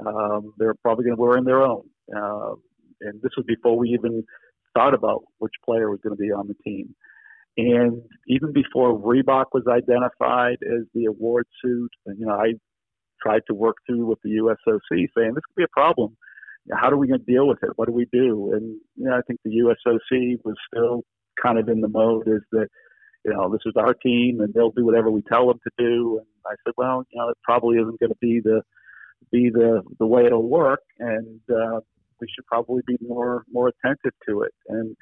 Um, 0.06 0.52
they 0.58 0.66
were 0.66 0.76
probably 0.82 1.04
going 1.04 1.16
to 1.16 1.20
be 1.20 1.26
wearing 1.26 1.44
their 1.44 1.62
own. 1.62 1.84
Uh, 2.14 2.54
and 3.00 3.20
this 3.22 3.32
was 3.36 3.46
before 3.46 3.76
we 3.76 3.90
even 3.90 4.24
thought 4.74 4.94
about 4.94 5.22
which 5.38 5.52
player 5.64 5.90
was 5.90 6.00
going 6.02 6.16
to 6.16 6.20
be 6.20 6.32
on 6.32 6.48
the 6.48 6.54
team. 6.64 6.94
And 7.56 8.02
even 8.26 8.52
before 8.52 8.98
Reebok 8.98 9.46
was 9.52 9.62
identified 9.68 10.58
as 10.62 10.86
the 10.92 11.04
award 11.06 11.46
suit, 11.62 11.90
you 12.06 12.26
know, 12.26 12.34
I 12.34 12.54
tried 13.22 13.42
to 13.48 13.54
work 13.54 13.76
through 13.86 14.06
with 14.06 14.18
the 14.22 14.30
USOC 14.30 15.06
saying 15.16 15.34
this 15.34 15.44
could 15.46 15.56
be 15.56 15.64
a 15.64 15.68
problem. 15.68 16.16
How 16.72 16.90
are 16.90 16.96
we 16.96 17.08
going 17.08 17.20
to 17.20 17.32
deal 17.32 17.46
with 17.46 17.62
it? 17.62 17.70
What 17.76 17.86
do 17.86 17.94
we 17.94 18.06
do? 18.12 18.52
And 18.54 18.76
you 18.96 19.04
know, 19.04 19.16
I 19.16 19.20
think 19.26 19.40
the 19.44 19.50
USOC 19.50 20.38
was 20.44 20.56
still 20.66 21.02
kind 21.40 21.58
of 21.58 21.68
in 21.68 21.80
the 21.80 21.88
mode 21.88 22.26
is 22.26 22.40
that 22.52 22.68
you 23.24 23.32
know 23.32 23.50
this 23.50 23.60
is 23.66 23.74
our 23.76 23.94
team 23.94 24.40
and 24.40 24.52
they'll 24.52 24.70
do 24.70 24.84
whatever 24.84 25.10
we 25.10 25.22
tell 25.22 25.46
them 25.46 25.60
to 25.62 25.70
do. 25.78 26.18
And 26.18 26.26
I 26.46 26.54
said, 26.64 26.72
well, 26.76 27.04
you 27.10 27.20
know, 27.20 27.28
it 27.28 27.38
probably 27.44 27.76
isn't 27.76 28.00
going 28.00 28.10
to 28.10 28.18
be 28.20 28.40
the 28.42 28.62
be 29.30 29.50
the 29.50 29.82
the 29.98 30.06
way 30.06 30.24
it'll 30.24 30.48
work. 30.48 30.80
And 30.98 31.40
uh, 31.50 31.80
we 32.24 32.32
should 32.34 32.46
probably 32.46 32.82
be 32.86 32.96
more 33.06 33.44
more 33.52 33.68
attentive 33.68 34.12
to 34.28 34.42
it. 34.42 34.54
And 34.68 34.96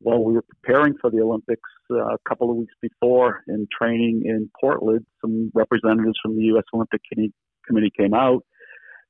while 0.00 0.22
we 0.22 0.34
were 0.34 0.42
preparing 0.42 0.94
for 1.00 1.10
the 1.10 1.20
Olympics 1.20 1.70
uh, 1.90 2.14
a 2.14 2.18
couple 2.28 2.50
of 2.50 2.56
weeks 2.56 2.74
before 2.80 3.42
in 3.48 3.66
training 3.76 4.22
in 4.26 4.50
Portland, 4.60 5.04
some 5.20 5.50
representatives 5.54 6.18
from 6.22 6.36
the 6.36 6.42
U.S. 6.52 6.64
Olympic 6.72 7.00
Committee 7.66 7.92
came 7.98 8.14
out 8.14 8.44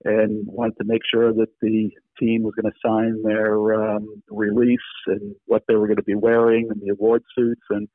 and 0.04 0.46
wanted 0.46 0.76
to 0.78 0.84
make 0.84 1.02
sure 1.12 1.32
that 1.34 1.48
the 1.60 1.90
team 2.18 2.42
was 2.42 2.54
going 2.54 2.72
to 2.72 2.78
sign 2.84 3.22
their 3.22 3.74
um, 3.74 4.22
release 4.30 4.78
and 5.08 5.34
what 5.46 5.64
they 5.66 5.74
were 5.74 5.88
going 5.88 5.96
to 5.96 6.02
be 6.04 6.14
wearing 6.14 6.68
and 6.70 6.80
the 6.80 6.92
award 6.92 7.22
suits. 7.36 7.62
And 7.70 7.88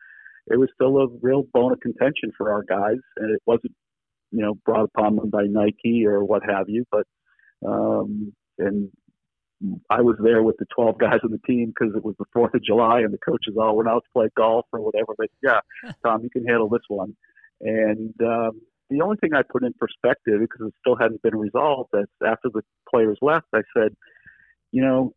it 0.47 0.59
was 0.59 0.69
still 0.75 0.97
a 0.97 1.07
real 1.21 1.43
bone 1.53 1.71
of 1.71 1.79
contention 1.79 2.31
for 2.37 2.51
our 2.51 2.63
guys. 2.63 2.99
And 3.17 3.33
it 3.33 3.41
wasn't, 3.45 3.73
you 4.31 4.41
know, 4.41 4.55
brought 4.65 4.83
upon 4.83 5.15
them 5.15 5.29
by 5.29 5.45
Nike 5.49 6.05
or 6.05 6.23
what 6.25 6.43
have 6.47 6.67
you. 6.67 6.83
But 6.91 7.07
um, 7.65 8.33
and 8.59 8.89
I 9.89 10.01
was 10.01 10.17
there 10.21 10.43
with 10.43 10.57
the 10.57 10.65
12 10.75 10.97
guys 10.97 11.19
on 11.23 11.31
the 11.31 11.39
team 11.47 11.73
because 11.73 11.95
it 11.95 12.03
was 12.03 12.15
the 12.19 12.25
4th 12.35 12.53
of 12.53 12.63
July 12.63 12.99
and 12.99 13.13
the 13.13 13.17
coaches 13.17 13.55
all 13.59 13.77
went 13.77 13.89
out 13.89 14.03
to 14.03 14.09
play 14.13 14.29
golf 14.35 14.65
or 14.71 14.81
whatever. 14.81 15.13
But 15.17 15.29
yeah, 15.41 15.59
Tom, 16.05 16.21
you 16.23 16.29
can 16.29 16.45
handle 16.45 16.69
this 16.69 16.81
one. 16.87 17.15
And 17.61 18.13
um, 18.21 18.61
the 18.89 19.01
only 19.01 19.17
thing 19.17 19.33
I 19.33 19.41
put 19.41 19.63
in 19.63 19.73
perspective, 19.73 20.39
because 20.39 20.67
it 20.67 20.73
still 20.79 20.97
hadn't 20.99 21.21
been 21.21 21.35
resolved, 21.35 21.89
that 21.93 22.07
after 22.25 22.49
the 22.53 22.61
players 22.89 23.17
left, 23.21 23.47
I 23.53 23.61
said, 23.75 23.95
you 24.71 24.81
know, 24.81 25.13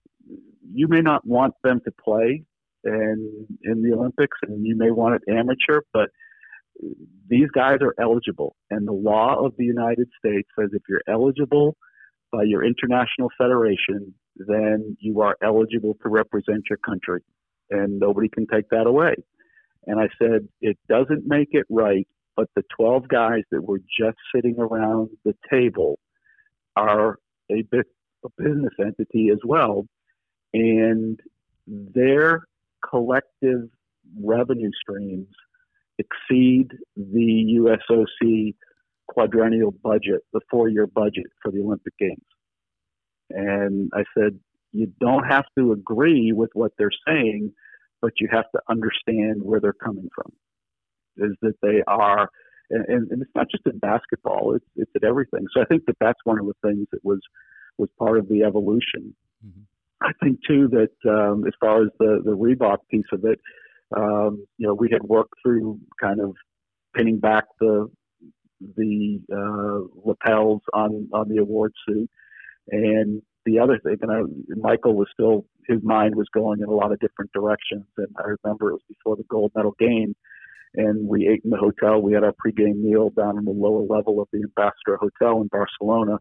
you 0.72 0.88
may 0.88 1.00
not 1.00 1.26
want 1.26 1.54
them 1.64 1.80
to 1.84 1.92
play 1.92 2.44
and 2.84 3.46
in 3.64 3.82
the 3.82 3.92
Olympics, 3.92 4.38
and 4.42 4.64
you 4.64 4.76
may 4.76 4.90
want 4.90 5.16
it 5.16 5.32
amateur, 5.32 5.80
but 5.92 6.10
these 7.28 7.48
guys 7.52 7.78
are 7.80 7.94
eligible. 8.00 8.54
And 8.70 8.86
the 8.86 8.92
law 8.92 9.44
of 9.44 9.54
the 9.58 9.64
United 9.64 10.08
States 10.18 10.48
says 10.58 10.70
if 10.72 10.82
you're 10.88 11.02
eligible 11.08 11.76
by 12.32 12.44
your 12.44 12.64
international 12.64 13.28
federation, 13.36 14.14
then 14.38 14.96
you 15.00 15.20
are 15.20 15.36
eligible 15.42 15.96
to 16.02 16.08
represent 16.08 16.64
your 16.68 16.78
country. 16.78 17.20
And 17.70 17.98
nobody 17.98 18.28
can 18.28 18.46
take 18.46 18.68
that 18.70 18.86
away. 18.86 19.14
And 19.86 20.00
I 20.00 20.08
said, 20.20 20.48
it 20.60 20.78
doesn't 20.88 21.26
make 21.26 21.48
it 21.52 21.66
right, 21.70 22.06
but 22.36 22.48
the 22.54 22.62
12 22.76 23.08
guys 23.08 23.42
that 23.50 23.62
were 23.62 23.78
just 23.78 24.16
sitting 24.34 24.56
around 24.58 25.10
the 25.24 25.34
table 25.50 25.98
are 26.76 27.18
a, 27.50 27.64
a 27.72 28.28
business 28.36 28.72
entity 28.80 29.30
as 29.30 29.38
well. 29.44 29.86
And 30.52 31.18
their 31.66 32.44
collective 32.88 33.68
revenue 34.20 34.70
streams 34.80 35.28
exceed 35.98 36.72
the 36.96 37.58
USOC 37.58 38.54
quadrennial 39.08 39.72
budget, 39.82 40.20
the 40.32 40.40
four 40.50 40.68
year 40.68 40.86
budget 40.86 41.26
for 41.42 41.50
the 41.50 41.60
Olympic 41.60 41.96
Games. 41.98 42.22
And 43.36 43.90
I 43.94 44.04
said, 44.16 44.38
you 44.72 44.90
don't 44.98 45.24
have 45.24 45.44
to 45.58 45.72
agree 45.72 46.32
with 46.32 46.50
what 46.54 46.72
they're 46.78 46.90
saying, 47.06 47.52
but 48.00 48.12
you 48.18 48.28
have 48.32 48.50
to 48.52 48.60
understand 48.68 49.42
where 49.42 49.60
they're 49.60 49.74
coming 49.74 50.08
from. 50.14 50.32
Is 51.18 51.36
that 51.42 51.54
they 51.62 51.82
are, 51.86 52.28
and, 52.70 53.10
and 53.10 53.22
it's 53.22 53.30
not 53.34 53.50
just 53.50 53.66
in 53.66 53.78
basketball; 53.78 54.54
it's 54.54 54.66
it's 54.76 54.90
at 54.94 55.04
everything. 55.04 55.46
So 55.54 55.62
I 55.62 55.64
think 55.64 55.86
that 55.86 55.96
that's 55.98 56.18
one 56.24 56.38
of 56.38 56.46
the 56.46 56.52
things 56.62 56.86
that 56.92 57.02
was 57.04 57.20
was 57.78 57.88
part 57.98 58.18
of 58.18 58.28
the 58.28 58.42
evolution. 58.42 59.14
Mm-hmm. 59.46 59.62
I 60.02 60.12
think 60.22 60.40
too 60.46 60.68
that 60.68 61.10
um, 61.10 61.46
as 61.46 61.54
far 61.58 61.82
as 61.82 61.88
the 61.98 62.20
the 62.22 62.36
Reebok 62.36 62.78
piece 62.90 63.06
of 63.12 63.24
it, 63.24 63.40
um, 63.96 64.46
you 64.58 64.66
know, 64.66 64.74
we 64.74 64.90
had 64.92 65.02
worked 65.02 65.34
through 65.42 65.78
kind 65.98 66.20
of 66.20 66.34
pinning 66.94 67.18
back 67.18 67.44
the 67.60 67.90
the 68.76 69.20
uh, 69.32 69.88
lapels 70.04 70.60
on 70.74 71.08
on 71.14 71.28
the 71.30 71.38
award 71.38 71.72
suit 71.88 72.10
and 72.68 73.22
the 73.44 73.58
other 73.60 73.78
thing, 73.78 73.96
and 74.02 74.10
I, 74.10 74.20
Michael 74.56 74.94
was 74.94 75.08
still, 75.12 75.44
his 75.68 75.78
mind 75.82 76.16
was 76.16 76.26
going 76.34 76.60
in 76.60 76.66
a 76.68 76.72
lot 76.72 76.92
of 76.92 76.98
different 76.98 77.32
directions. 77.32 77.86
And 77.96 78.08
I 78.18 78.34
remember 78.42 78.70
it 78.70 78.74
was 78.74 78.82
before 78.88 79.16
the 79.16 79.24
gold 79.30 79.52
medal 79.54 79.74
game, 79.78 80.16
and 80.74 81.08
we 81.08 81.28
ate 81.28 81.42
in 81.44 81.50
the 81.50 81.56
hotel. 81.56 82.00
We 82.02 82.12
had 82.12 82.24
our 82.24 82.34
pregame 82.34 82.82
meal 82.82 83.10
down 83.10 83.38
in 83.38 83.44
the 83.44 83.52
lower 83.52 83.82
level 83.82 84.20
of 84.20 84.28
the 84.32 84.42
Ambassador 84.42 84.98
Hotel 84.98 85.40
in 85.40 85.48
Barcelona, 85.48 86.18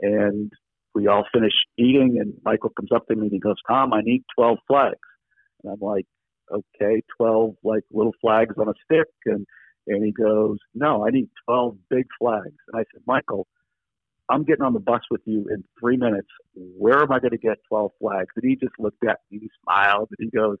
and 0.00 0.52
we 0.94 1.06
all 1.06 1.24
finished 1.32 1.66
eating. 1.78 2.18
And 2.20 2.34
Michael 2.44 2.70
comes 2.70 2.90
up 2.94 3.06
to 3.06 3.14
me 3.14 3.22
and 3.22 3.32
he 3.32 3.38
goes, 3.38 3.56
"Tom, 3.68 3.92
I 3.92 4.00
need 4.02 4.24
12 4.36 4.58
flags." 4.66 4.98
And 5.62 5.72
I'm 5.72 5.80
like, 5.80 6.06
"Okay, 6.50 7.02
12 7.16 7.56
like 7.62 7.84
little 7.92 8.14
flags 8.20 8.56
on 8.58 8.68
a 8.68 8.74
stick." 8.84 9.08
And 9.26 9.46
And 9.86 10.04
he 10.04 10.12
goes, 10.12 10.58
no, 10.74 11.06
I 11.06 11.10
need 11.10 11.28
12 11.46 11.76
big 11.90 12.06
flags. 12.18 12.56
And 12.68 12.80
I 12.80 12.84
said, 12.92 13.02
Michael, 13.06 13.46
I'm 14.30 14.44
getting 14.44 14.64
on 14.64 14.72
the 14.72 14.80
bus 14.80 15.02
with 15.10 15.20
you 15.26 15.46
in 15.50 15.64
three 15.78 15.96
minutes. 15.96 16.28
Where 16.54 17.00
am 17.00 17.12
I 17.12 17.18
going 17.18 17.32
to 17.32 17.38
get 17.38 17.58
12 17.68 17.90
flags? 18.00 18.28
And 18.36 18.48
he 18.48 18.56
just 18.56 18.74
looked 18.78 19.04
at 19.04 19.20
me, 19.30 19.38
he 19.40 19.50
smiled, 19.62 20.08
and 20.18 20.30
he 20.30 20.36
goes, 20.36 20.56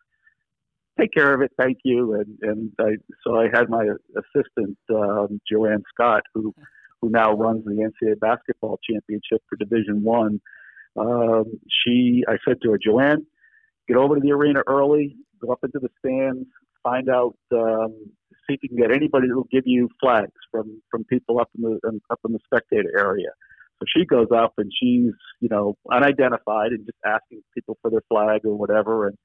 take 1.00 1.12
care 1.12 1.34
of 1.34 1.40
it, 1.40 1.50
thank 1.58 1.78
you. 1.84 2.14
And, 2.14 2.38
and 2.42 2.72
I, 2.78 2.96
so 3.26 3.36
I 3.36 3.46
had 3.52 3.68
my 3.68 3.86
assistant, 4.16 4.76
um, 4.90 5.40
JoAn 5.50 5.82
Scott, 5.92 6.22
who, 6.34 6.54
who 7.00 7.10
now 7.10 7.32
runs 7.32 7.64
the 7.64 7.90
NCAA 8.04 8.20
basketball 8.20 8.78
championship 8.88 9.42
for 9.48 9.56
Division 9.56 10.02
One. 10.02 10.40
Um, 10.96 11.44
she, 11.68 12.22
I 12.28 12.36
said 12.46 12.58
to 12.62 12.72
her, 12.72 12.78
JoAn, 12.78 13.24
get 13.88 13.96
over 13.96 14.14
to 14.14 14.20
the 14.20 14.32
arena 14.32 14.60
early, 14.66 15.16
go 15.40 15.52
up 15.52 15.60
into 15.64 15.80
the 15.80 15.88
stands, 15.98 16.48
find 16.82 17.08
out, 17.08 17.36
um, 17.52 17.94
see 18.46 18.54
if 18.54 18.62
you 18.62 18.68
can 18.68 18.78
get 18.78 18.94
anybody 18.94 19.28
that 19.28 19.34
will 19.34 19.48
give 19.50 19.64
you 19.66 19.88
flags 20.00 20.32
from 20.50 20.82
from 20.90 21.04
people 21.04 21.40
up 21.40 21.48
in 21.56 21.62
the 21.62 22.00
up 22.10 22.20
in 22.26 22.32
the 22.32 22.38
spectator 22.44 22.90
area. 22.96 23.30
She 23.88 24.04
goes 24.04 24.28
up 24.34 24.54
and 24.58 24.70
she's 24.72 25.12
you 25.40 25.48
know 25.48 25.76
unidentified 25.90 26.72
and 26.72 26.84
just 26.86 26.98
asking 27.04 27.42
people 27.54 27.78
for 27.82 27.90
their 27.90 28.02
flag 28.08 28.42
or 28.44 28.56
whatever, 28.56 29.06
and 29.08 29.16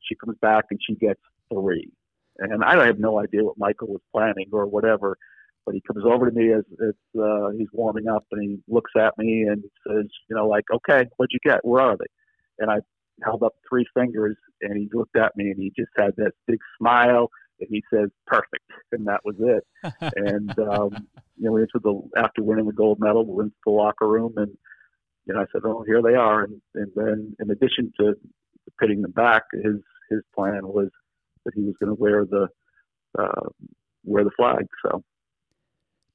she 0.00 0.14
comes 0.14 0.36
back 0.40 0.66
and 0.70 0.80
she 0.86 0.94
gets 0.94 1.20
three. 1.52 1.90
And 2.38 2.62
I 2.62 2.86
have 2.86 2.98
no 2.98 3.18
idea 3.18 3.44
what 3.44 3.58
Michael 3.58 3.88
was 3.88 4.02
planning 4.12 4.48
or 4.52 4.66
whatever, 4.66 5.16
but 5.64 5.74
he 5.74 5.80
comes 5.80 6.04
over 6.04 6.30
to 6.30 6.36
me 6.36 6.52
as, 6.52 6.64
as 6.82 7.20
uh, 7.20 7.48
he's 7.56 7.68
warming 7.72 8.08
up 8.08 8.24
and 8.30 8.42
he 8.42 8.58
looks 8.68 8.92
at 8.96 9.16
me 9.16 9.42
and 9.42 9.64
says, 9.86 10.06
you 10.28 10.36
know, 10.36 10.46
like, 10.46 10.64
okay, 10.72 11.06
what'd 11.16 11.32
you 11.32 11.40
get? 11.42 11.64
Where 11.64 11.82
are 11.82 11.96
they? 11.96 12.06
And 12.58 12.70
I 12.70 12.80
held 13.24 13.42
up 13.42 13.54
three 13.68 13.86
fingers 13.94 14.36
and 14.60 14.76
he 14.76 14.88
looked 14.92 15.16
at 15.16 15.36
me 15.36 15.50
and 15.50 15.56
he 15.58 15.72
just 15.76 15.90
had 15.96 16.12
that 16.18 16.32
big 16.46 16.58
smile 16.78 17.30
and 17.60 17.68
he 17.70 17.82
says 17.92 18.10
perfect 18.26 18.64
and 18.92 19.06
that 19.06 19.20
was 19.24 19.36
it 19.38 19.64
and 20.16 20.50
um 20.58 21.06
you 21.36 21.44
know 21.44 21.52
we 21.52 21.60
went 21.60 21.70
to 21.72 21.80
the 21.82 22.00
after 22.18 22.42
winning 22.42 22.66
the 22.66 22.72
gold 22.72 22.98
medal 23.00 23.24
we 23.24 23.36
went 23.36 23.52
to 23.52 23.58
the 23.66 23.72
locker 23.72 24.08
room 24.08 24.32
and 24.36 24.56
you 25.26 25.34
know 25.34 25.40
i 25.40 25.44
said 25.52 25.62
oh 25.64 25.84
here 25.86 26.02
they 26.02 26.14
are 26.14 26.44
and 26.44 26.60
and 26.74 26.90
then 26.94 27.34
in 27.40 27.50
addition 27.50 27.92
to 27.98 28.14
pitting 28.80 29.02
them 29.02 29.12
back 29.12 29.42
his 29.52 29.76
his 30.10 30.20
plan 30.34 30.60
was 30.62 30.88
that 31.44 31.52
he 31.54 31.62
was 31.62 31.74
going 31.80 31.94
to 31.94 32.00
wear 32.00 32.24
the 32.24 32.48
uh 33.18 33.48
wear 34.04 34.24
the 34.24 34.30
flag 34.36 34.66
so 34.84 35.02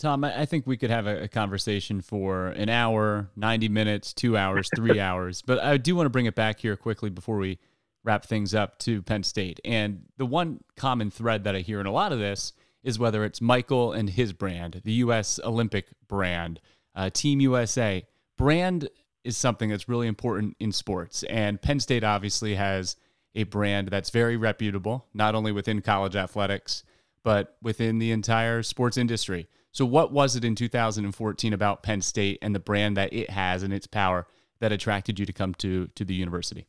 Tom, 0.01 0.23
I 0.23 0.47
think 0.47 0.65
we 0.65 0.77
could 0.77 0.89
have 0.89 1.05
a, 1.05 1.27
conversation 1.27 2.01
for 2.01 2.47
an 2.47 2.69
hour, 2.69 3.29
90 3.35 3.69
minutes, 3.69 4.13
two 4.13 4.35
hours, 4.35 4.67
three 4.75 4.99
hours. 4.99 5.43
But 5.43 5.59
I 5.59 5.77
do 5.77 5.95
want 5.95 6.07
to 6.07 6.09
bring 6.09 6.25
it 6.25 6.33
back 6.33 6.59
here 6.59 6.75
quickly 6.75 7.11
before 7.11 7.37
we 7.37 7.59
wrap 8.03 8.25
things 8.25 8.55
up 8.55 8.77
to 8.79 9.01
Penn 9.01 9.23
State. 9.23 9.59
And 9.63 10.05
the 10.17 10.25
one 10.25 10.61
common 10.75 11.11
thread 11.11 11.43
that 11.43 11.55
I 11.55 11.59
hear 11.59 11.79
in 11.79 11.85
a 11.85 11.91
lot 11.91 12.11
of 12.11 12.19
this 12.19 12.53
is 12.83 12.97
whether 12.97 13.23
it's 13.23 13.41
Michael 13.41 13.93
and 13.93 14.09
his 14.09 14.33
brand, 14.33 14.81
the 14.83 14.93
U.S. 14.93 15.39
Olympic 15.43 15.87
brand, 16.07 16.59
uh, 16.95 17.09
Team 17.11 17.39
USA. 17.41 18.05
Brand 18.37 18.89
is 19.23 19.37
something 19.37 19.69
that's 19.69 19.87
really 19.87 20.07
important 20.07 20.55
in 20.59 20.71
sports. 20.71 21.23
And 21.23 21.61
Penn 21.61 21.79
State 21.79 22.03
obviously 22.03 22.55
has 22.55 22.95
a 23.35 23.43
brand 23.43 23.89
that's 23.89 24.09
very 24.09 24.35
reputable, 24.35 25.07
not 25.13 25.35
only 25.35 25.51
within 25.51 25.81
college 25.81 26.15
athletics, 26.15 26.83
but 27.23 27.55
within 27.61 27.99
the 27.99 28.11
entire 28.11 28.63
sports 28.63 28.97
industry. 28.97 29.47
So, 29.71 29.85
what 29.85 30.11
was 30.11 30.35
it 30.35 30.43
in 30.43 30.55
2014 30.55 31.53
about 31.53 31.83
Penn 31.83 32.01
State 32.01 32.39
and 32.41 32.53
the 32.53 32.59
brand 32.59 32.97
that 32.97 33.13
it 33.13 33.29
has 33.29 33.63
and 33.63 33.71
its 33.73 33.87
power 33.87 34.27
that 34.59 34.71
attracted 34.71 35.19
you 35.19 35.25
to 35.25 35.33
come 35.33 35.53
to 35.55 35.87
to 35.95 36.03
the 36.03 36.15
university? 36.15 36.67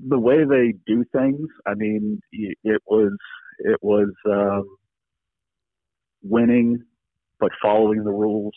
The 0.00 0.18
way 0.18 0.44
they 0.44 0.74
do 0.86 1.04
things. 1.12 1.48
I 1.66 1.74
mean, 1.74 2.20
it 2.32 2.82
was 2.86 3.12
it 3.58 3.78
was 3.82 4.10
um, 4.30 4.76
winning, 6.22 6.82
but 7.40 7.50
following 7.62 8.04
the 8.04 8.10
rules. 8.10 8.54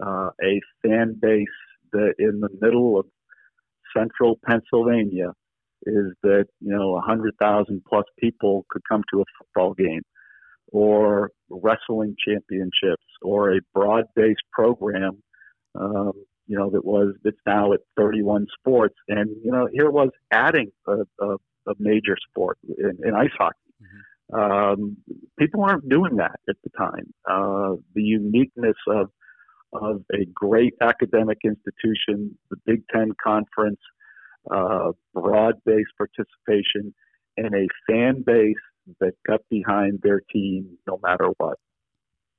Uh, 0.00 0.30
a 0.42 0.60
fan 0.82 1.16
base 1.20 1.46
that 1.92 2.14
in 2.18 2.40
the 2.40 2.48
middle 2.60 2.98
of 2.98 3.06
central 3.96 4.38
Pennsylvania 4.44 5.32
is 5.84 6.12
that 6.22 6.46
you 6.60 6.74
know 6.74 6.96
a 6.96 7.00
hundred 7.00 7.34
thousand 7.38 7.82
plus 7.88 8.04
people 8.18 8.64
could 8.70 8.82
come 8.88 9.02
to 9.12 9.20
a 9.20 9.24
football 9.38 9.74
game 9.74 10.02
or 10.72 11.30
wrestling 11.50 12.16
championships 12.26 13.04
or 13.20 13.54
a 13.54 13.60
broad-based 13.74 14.42
program, 14.52 15.22
um, 15.74 16.12
you 16.52 16.58
know, 16.58 16.68
that 16.68 16.84
was 16.84 17.14
that's 17.24 17.38
now 17.46 17.72
at 17.72 17.80
31 17.96 18.46
sports, 18.58 18.94
and 19.08 19.30
you 19.42 19.50
know, 19.50 19.66
here 19.72 19.90
was 19.90 20.10
adding 20.30 20.70
a, 20.86 20.98
a, 21.18 21.36
a 21.66 21.74
major 21.78 22.14
sport 22.28 22.58
in, 22.76 22.98
in 23.02 23.14
ice 23.14 23.30
hockey. 23.38 23.56
Mm-hmm. 23.82 24.38
Um, 24.38 24.96
people 25.38 25.64
aren't 25.64 25.88
doing 25.88 26.16
that 26.16 26.38
at 26.50 26.56
the 26.62 26.68
time. 26.76 27.14
Uh, 27.24 27.76
the 27.94 28.02
uniqueness 28.02 28.76
of 28.86 29.08
of 29.72 30.02
a 30.12 30.26
great 30.34 30.74
academic 30.82 31.38
institution, 31.42 32.36
the 32.50 32.58
Big 32.66 32.82
Ten 32.94 33.12
Conference, 33.24 33.80
uh, 34.54 34.92
broad-based 35.14 35.92
participation, 35.96 36.92
and 37.38 37.54
a 37.54 37.66
fan 37.88 38.22
base 38.26 38.56
that 39.00 39.14
got 39.26 39.40
behind 39.48 40.00
their 40.02 40.20
team 40.30 40.76
no 40.86 41.00
matter 41.02 41.28
what. 41.38 41.56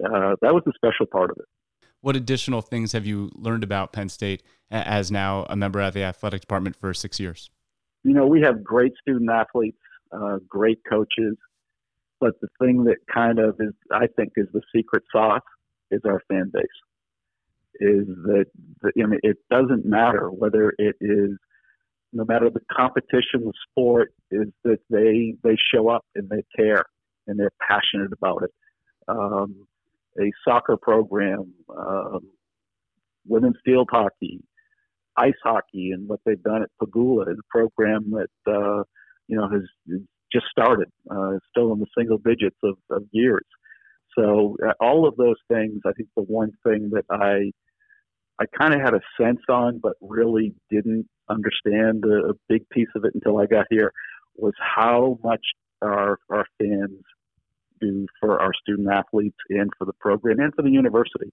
Uh, 0.06 0.36
that 0.44 0.54
was 0.54 0.62
the 0.68 0.74
special 0.76 1.08
part 1.08 1.32
of 1.32 1.38
it. 1.40 1.48
What 2.04 2.18
additional 2.18 2.60
things 2.62 2.92
have 2.92 3.06
you 3.06 3.32
learned 3.34 3.64
about 3.64 3.94
Penn 3.94 4.10
State 4.10 4.44
as 4.70 5.10
now 5.10 5.46
a 5.50 5.56
member 5.56 5.80
of 5.80 5.94
the 5.94 6.04
athletic 6.04 6.42
department 6.42 6.76
for 6.76 6.94
six 6.94 7.18
years? 7.18 7.50
You 8.04 8.12
know, 8.12 8.28
we 8.28 8.42
have 8.42 8.62
great 8.62 8.92
student 9.00 9.30
athletes, 9.32 9.78
uh, 10.12 10.40
great 10.46 10.80
coaches, 10.88 11.38
but 12.20 12.34
the 12.42 12.50
thing 12.60 12.84
that 12.84 12.98
kind 13.10 13.40
of 13.40 13.56
is, 13.62 13.72
I 13.90 14.08
think, 14.18 14.34
is 14.36 14.48
the 14.52 14.60
secret 14.76 15.04
sauce 15.14 15.40
is 15.92 16.02
our 16.06 16.22
fan 16.30 16.52
base. 16.54 16.64
Is 17.76 18.06
that 18.26 18.48
the, 18.82 18.92
I 19.02 19.06
mean, 19.06 19.22
it 19.24 19.38
doesn't 19.50 19.86
matter 19.86 20.30
whether 20.30 20.74
it 20.78 20.98
is 21.00 21.38
no 22.12 22.26
matter 22.26 22.50
the 22.50 22.60
competition, 22.70 23.46
the 23.46 23.54
sport 23.72 24.14
is 24.30 24.50
that 24.66 24.80
they 24.90 25.36
they 25.42 25.56
show 25.74 25.88
up 25.88 26.04
and 26.16 26.28
they 26.28 26.44
care 26.54 26.84
and 27.28 27.40
they're 27.40 27.50
passionate 27.66 28.12
about 28.12 28.44
it. 28.44 28.52
Um, 29.08 29.68
a 30.20 30.32
soccer 30.48 30.78
program, 30.78 31.54
um, 31.76 32.22
women's 33.28 33.58
field 33.66 33.90
hockey, 33.92 34.42
ice 35.18 35.34
hockey, 35.44 35.92
and 35.92 36.08
what 36.08 36.20
they've 36.26 36.42
done 36.42 36.64
at 36.64 36.70
Pegula 36.82 37.32
is 37.32 37.38
a 37.40 37.58
program 37.58 38.12
that 38.12 38.52
uh, 38.52 38.84
you 39.28 39.38
know 39.38 39.50
has 39.50 39.64
just 40.32 40.46
started, 40.50 40.90
uh, 41.12 41.34
still 41.50 41.74
in 41.74 41.80
the 41.80 41.86
single 41.98 42.18
digits 42.18 42.58
of, 42.64 42.76
of 42.90 43.04
years. 43.12 43.46
So 44.18 44.56
uh, 44.66 44.74
all 44.80 45.08
of 45.08 45.16
those 45.16 45.38
things, 45.52 45.80
I 45.86 45.92
think 45.94 46.10
the 46.16 46.24
one 46.24 46.52
thing 46.66 46.92
that 46.94 47.06
I 47.10 47.52
I 48.40 48.46
kind 48.58 48.74
of 48.74 48.82
had 48.82 48.94
a 48.94 49.02
sense 49.22 49.42
on, 49.50 49.80
but 49.82 49.94
really 50.02 50.54
didn't 50.70 51.08
understand 51.30 52.04
a, 52.06 52.32
a 52.32 52.34
big 52.50 52.68
piece 52.70 52.90
of 52.96 53.06
it 53.06 53.14
until 53.14 53.38
I 53.38 53.46
got 53.46 53.66
here 53.70 53.92
was 54.36 54.54
how 54.60 55.20
much 55.24 55.46
our 55.82 56.18
our 56.30 56.46
fans 56.60 57.02
do 57.84 58.08
for 58.20 58.40
our 58.42 58.52
student 58.62 58.88
athletes 58.90 59.38
and 59.50 59.70
for 59.78 59.86
the 59.86 59.94
program 59.94 60.40
and 60.40 60.54
for 60.54 60.62
the 60.62 60.70
university. 60.70 61.32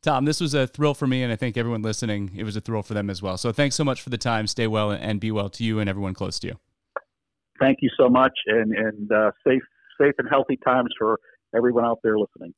Tom, 0.00 0.24
this 0.24 0.40
was 0.40 0.54
a 0.54 0.66
thrill 0.66 0.94
for 0.94 1.06
me, 1.08 1.22
and 1.24 1.32
I 1.32 1.36
think 1.36 1.56
everyone 1.56 1.82
listening, 1.82 2.30
it 2.36 2.44
was 2.44 2.56
a 2.56 2.60
thrill 2.60 2.82
for 2.82 2.94
them 2.94 3.10
as 3.10 3.20
well. 3.20 3.36
So 3.36 3.50
thanks 3.50 3.74
so 3.74 3.82
much 3.82 4.00
for 4.00 4.10
the 4.10 4.18
time. 4.18 4.46
Stay 4.46 4.68
well 4.68 4.92
and 4.92 5.18
be 5.18 5.32
well 5.32 5.48
to 5.50 5.64
you 5.64 5.80
and 5.80 5.90
everyone 5.90 6.14
close 6.14 6.38
to 6.40 6.48
you. 6.48 6.58
Thank 7.58 7.78
you 7.80 7.90
so 7.98 8.08
much, 8.08 8.32
and 8.46 8.72
and 8.72 9.10
uh, 9.10 9.32
safe 9.46 9.62
safe 10.00 10.14
and 10.18 10.28
healthy 10.28 10.56
times 10.64 10.90
for 10.96 11.18
everyone 11.56 11.84
out 11.84 11.98
there 12.04 12.16
listening. 12.16 12.54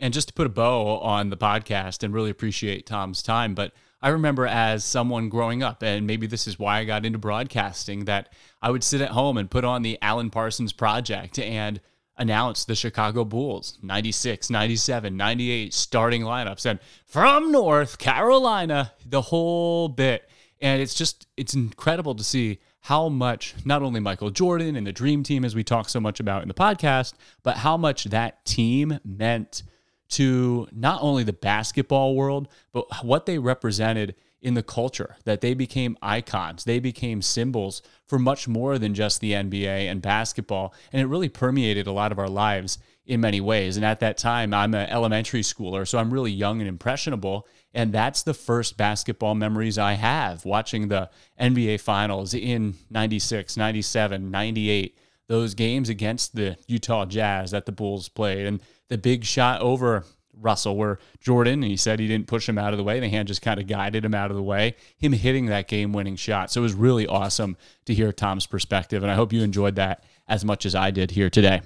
And 0.00 0.14
just 0.14 0.28
to 0.28 0.34
put 0.34 0.46
a 0.46 0.50
bow 0.50 0.98
on 0.98 1.30
the 1.30 1.36
podcast 1.36 2.02
and 2.02 2.14
really 2.14 2.30
appreciate 2.30 2.86
Tom's 2.86 3.22
time, 3.22 3.54
but 3.54 3.72
I 4.02 4.10
remember 4.10 4.46
as 4.46 4.84
someone 4.84 5.28
growing 5.28 5.62
up, 5.62 5.82
and 5.82 6.06
maybe 6.06 6.26
this 6.26 6.46
is 6.46 6.58
why 6.58 6.78
I 6.78 6.84
got 6.84 7.06
into 7.06 7.18
broadcasting, 7.18 8.04
that 8.04 8.32
I 8.60 8.70
would 8.70 8.84
sit 8.84 9.00
at 9.00 9.10
home 9.10 9.38
and 9.38 9.50
put 9.50 9.64
on 9.64 9.82
the 9.82 9.98
Alan 10.02 10.30
Parsons 10.30 10.72
Project 10.72 11.38
and 11.38 11.80
announce 12.18 12.64
the 12.64 12.74
Chicago 12.74 13.24
Bulls 13.24 13.78
96, 13.82 14.50
97, 14.50 15.16
98 15.16 15.74
starting 15.74 16.22
lineups 16.22 16.66
and 16.66 16.78
from 17.04 17.52
North 17.52 17.98
Carolina, 17.98 18.92
the 19.04 19.22
whole 19.22 19.88
bit. 19.88 20.28
And 20.60 20.80
it's 20.80 20.94
just, 20.94 21.26
it's 21.36 21.54
incredible 21.54 22.14
to 22.14 22.24
see 22.24 22.60
how 22.80 23.08
much 23.08 23.54
not 23.64 23.82
only 23.82 24.00
Michael 24.00 24.30
Jordan 24.30 24.76
and 24.76 24.86
the 24.86 24.92
Dream 24.92 25.22
Team, 25.22 25.44
as 25.44 25.54
we 25.54 25.64
talk 25.64 25.88
so 25.88 26.00
much 26.00 26.20
about 26.20 26.42
in 26.42 26.48
the 26.48 26.54
podcast, 26.54 27.14
but 27.42 27.58
how 27.58 27.76
much 27.76 28.04
that 28.04 28.44
team 28.44 28.98
meant 29.04 29.62
to 30.08 30.68
not 30.72 31.02
only 31.02 31.24
the 31.24 31.32
basketball 31.32 32.14
world, 32.14 32.48
but 32.72 32.86
what 33.02 33.26
they 33.26 33.38
represented 33.38 34.14
in 34.46 34.54
the 34.54 34.62
culture, 34.62 35.16
that 35.24 35.40
they 35.40 35.54
became 35.54 35.98
icons. 36.00 36.62
They 36.62 36.78
became 36.78 37.20
symbols 37.20 37.82
for 38.06 38.16
much 38.16 38.46
more 38.46 38.78
than 38.78 38.94
just 38.94 39.20
the 39.20 39.32
NBA 39.32 39.90
and 39.90 40.00
basketball. 40.00 40.72
And 40.92 41.02
it 41.02 41.06
really 41.06 41.28
permeated 41.28 41.88
a 41.88 41.92
lot 41.92 42.12
of 42.12 42.18
our 42.20 42.28
lives 42.28 42.78
in 43.06 43.20
many 43.20 43.40
ways. 43.40 43.76
And 43.76 43.84
at 43.84 43.98
that 43.98 44.16
time, 44.16 44.54
I'm 44.54 44.72
an 44.72 44.88
elementary 44.88 45.40
schooler, 45.42 45.86
so 45.86 45.98
I'm 45.98 46.14
really 46.14 46.30
young 46.30 46.60
and 46.60 46.68
impressionable. 46.68 47.48
And 47.74 47.92
that's 47.92 48.22
the 48.22 48.34
first 48.34 48.76
basketball 48.76 49.34
memories 49.34 49.78
I 49.78 49.94
have 49.94 50.44
watching 50.44 50.86
the 50.86 51.10
NBA 51.40 51.80
finals 51.80 52.32
in 52.32 52.76
96, 52.88 53.56
97, 53.56 54.30
98 54.30 54.96
those 55.28 55.54
games 55.54 55.88
against 55.88 56.36
the 56.36 56.56
Utah 56.68 57.04
Jazz 57.04 57.50
that 57.50 57.66
the 57.66 57.72
Bulls 57.72 58.08
played 58.08 58.46
and 58.46 58.60
the 58.88 58.96
big 58.96 59.24
shot 59.24 59.60
over 59.60 60.04
Russell, 60.40 60.76
where 60.76 60.98
Jordan, 61.20 61.62
and 61.62 61.70
he 61.70 61.76
said 61.76 61.98
he 61.98 62.08
didn't 62.08 62.26
push 62.26 62.48
him 62.48 62.58
out 62.58 62.72
of 62.72 62.76
the 62.76 62.84
way. 62.84 63.00
The 63.00 63.08
hand 63.08 63.28
just 63.28 63.42
kind 63.42 63.60
of 63.60 63.66
guided 63.66 64.04
him 64.04 64.14
out 64.14 64.30
of 64.30 64.36
the 64.36 64.42
way, 64.42 64.76
him 64.98 65.12
hitting 65.12 65.46
that 65.46 65.68
game 65.68 65.92
winning 65.92 66.16
shot. 66.16 66.50
So 66.50 66.60
it 66.60 66.62
was 66.62 66.74
really 66.74 67.06
awesome 67.06 67.56
to 67.86 67.94
hear 67.94 68.12
Tom's 68.12 68.46
perspective. 68.46 69.02
And 69.02 69.10
I 69.10 69.14
hope 69.14 69.32
you 69.32 69.42
enjoyed 69.42 69.76
that 69.76 70.04
as 70.28 70.44
much 70.44 70.66
as 70.66 70.74
I 70.74 70.90
did 70.90 71.12
here 71.12 71.30
today. 71.30 71.62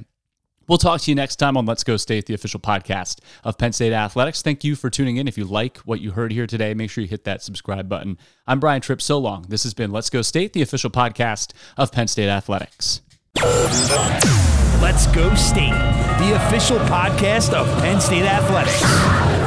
We'll 0.68 0.78
talk 0.78 1.00
to 1.00 1.10
you 1.10 1.16
next 1.16 1.36
time 1.36 1.56
on 1.56 1.66
Let's 1.66 1.82
Go 1.82 1.96
State, 1.96 2.26
the 2.26 2.34
official 2.34 2.60
podcast 2.60 3.18
of 3.42 3.58
Penn 3.58 3.72
State 3.72 3.92
Athletics. 3.92 4.40
Thank 4.40 4.62
you 4.62 4.76
for 4.76 4.88
tuning 4.88 5.16
in. 5.16 5.26
If 5.26 5.36
you 5.36 5.44
like 5.44 5.78
what 5.78 6.00
you 6.00 6.12
heard 6.12 6.30
here 6.30 6.46
today, 6.46 6.74
make 6.74 6.90
sure 6.90 7.02
you 7.02 7.08
hit 7.08 7.24
that 7.24 7.42
subscribe 7.42 7.88
button. 7.88 8.18
I'm 8.46 8.60
Brian 8.60 8.80
Tripp. 8.80 9.02
So 9.02 9.18
long. 9.18 9.46
This 9.48 9.64
has 9.64 9.74
been 9.74 9.90
Let's 9.90 10.10
Go 10.10 10.22
State, 10.22 10.52
the 10.52 10.62
official 10.62 10.90
podcast 10.90 11.54
of 11.76 11.90
Penn 11.90 12.06
State 12.06 12.28
Athletics. 12.28 13.00
Let's 14.80 15.06
Go 15.08 15.34
State, 15.34 15.72
the 16.18 16.32
official 16.36 16.78
podcast 16.78 17.52
of 17.52 17.66
Penn 17.82 18.00
State 18.00 18.22
Athletics. 18.22 19.39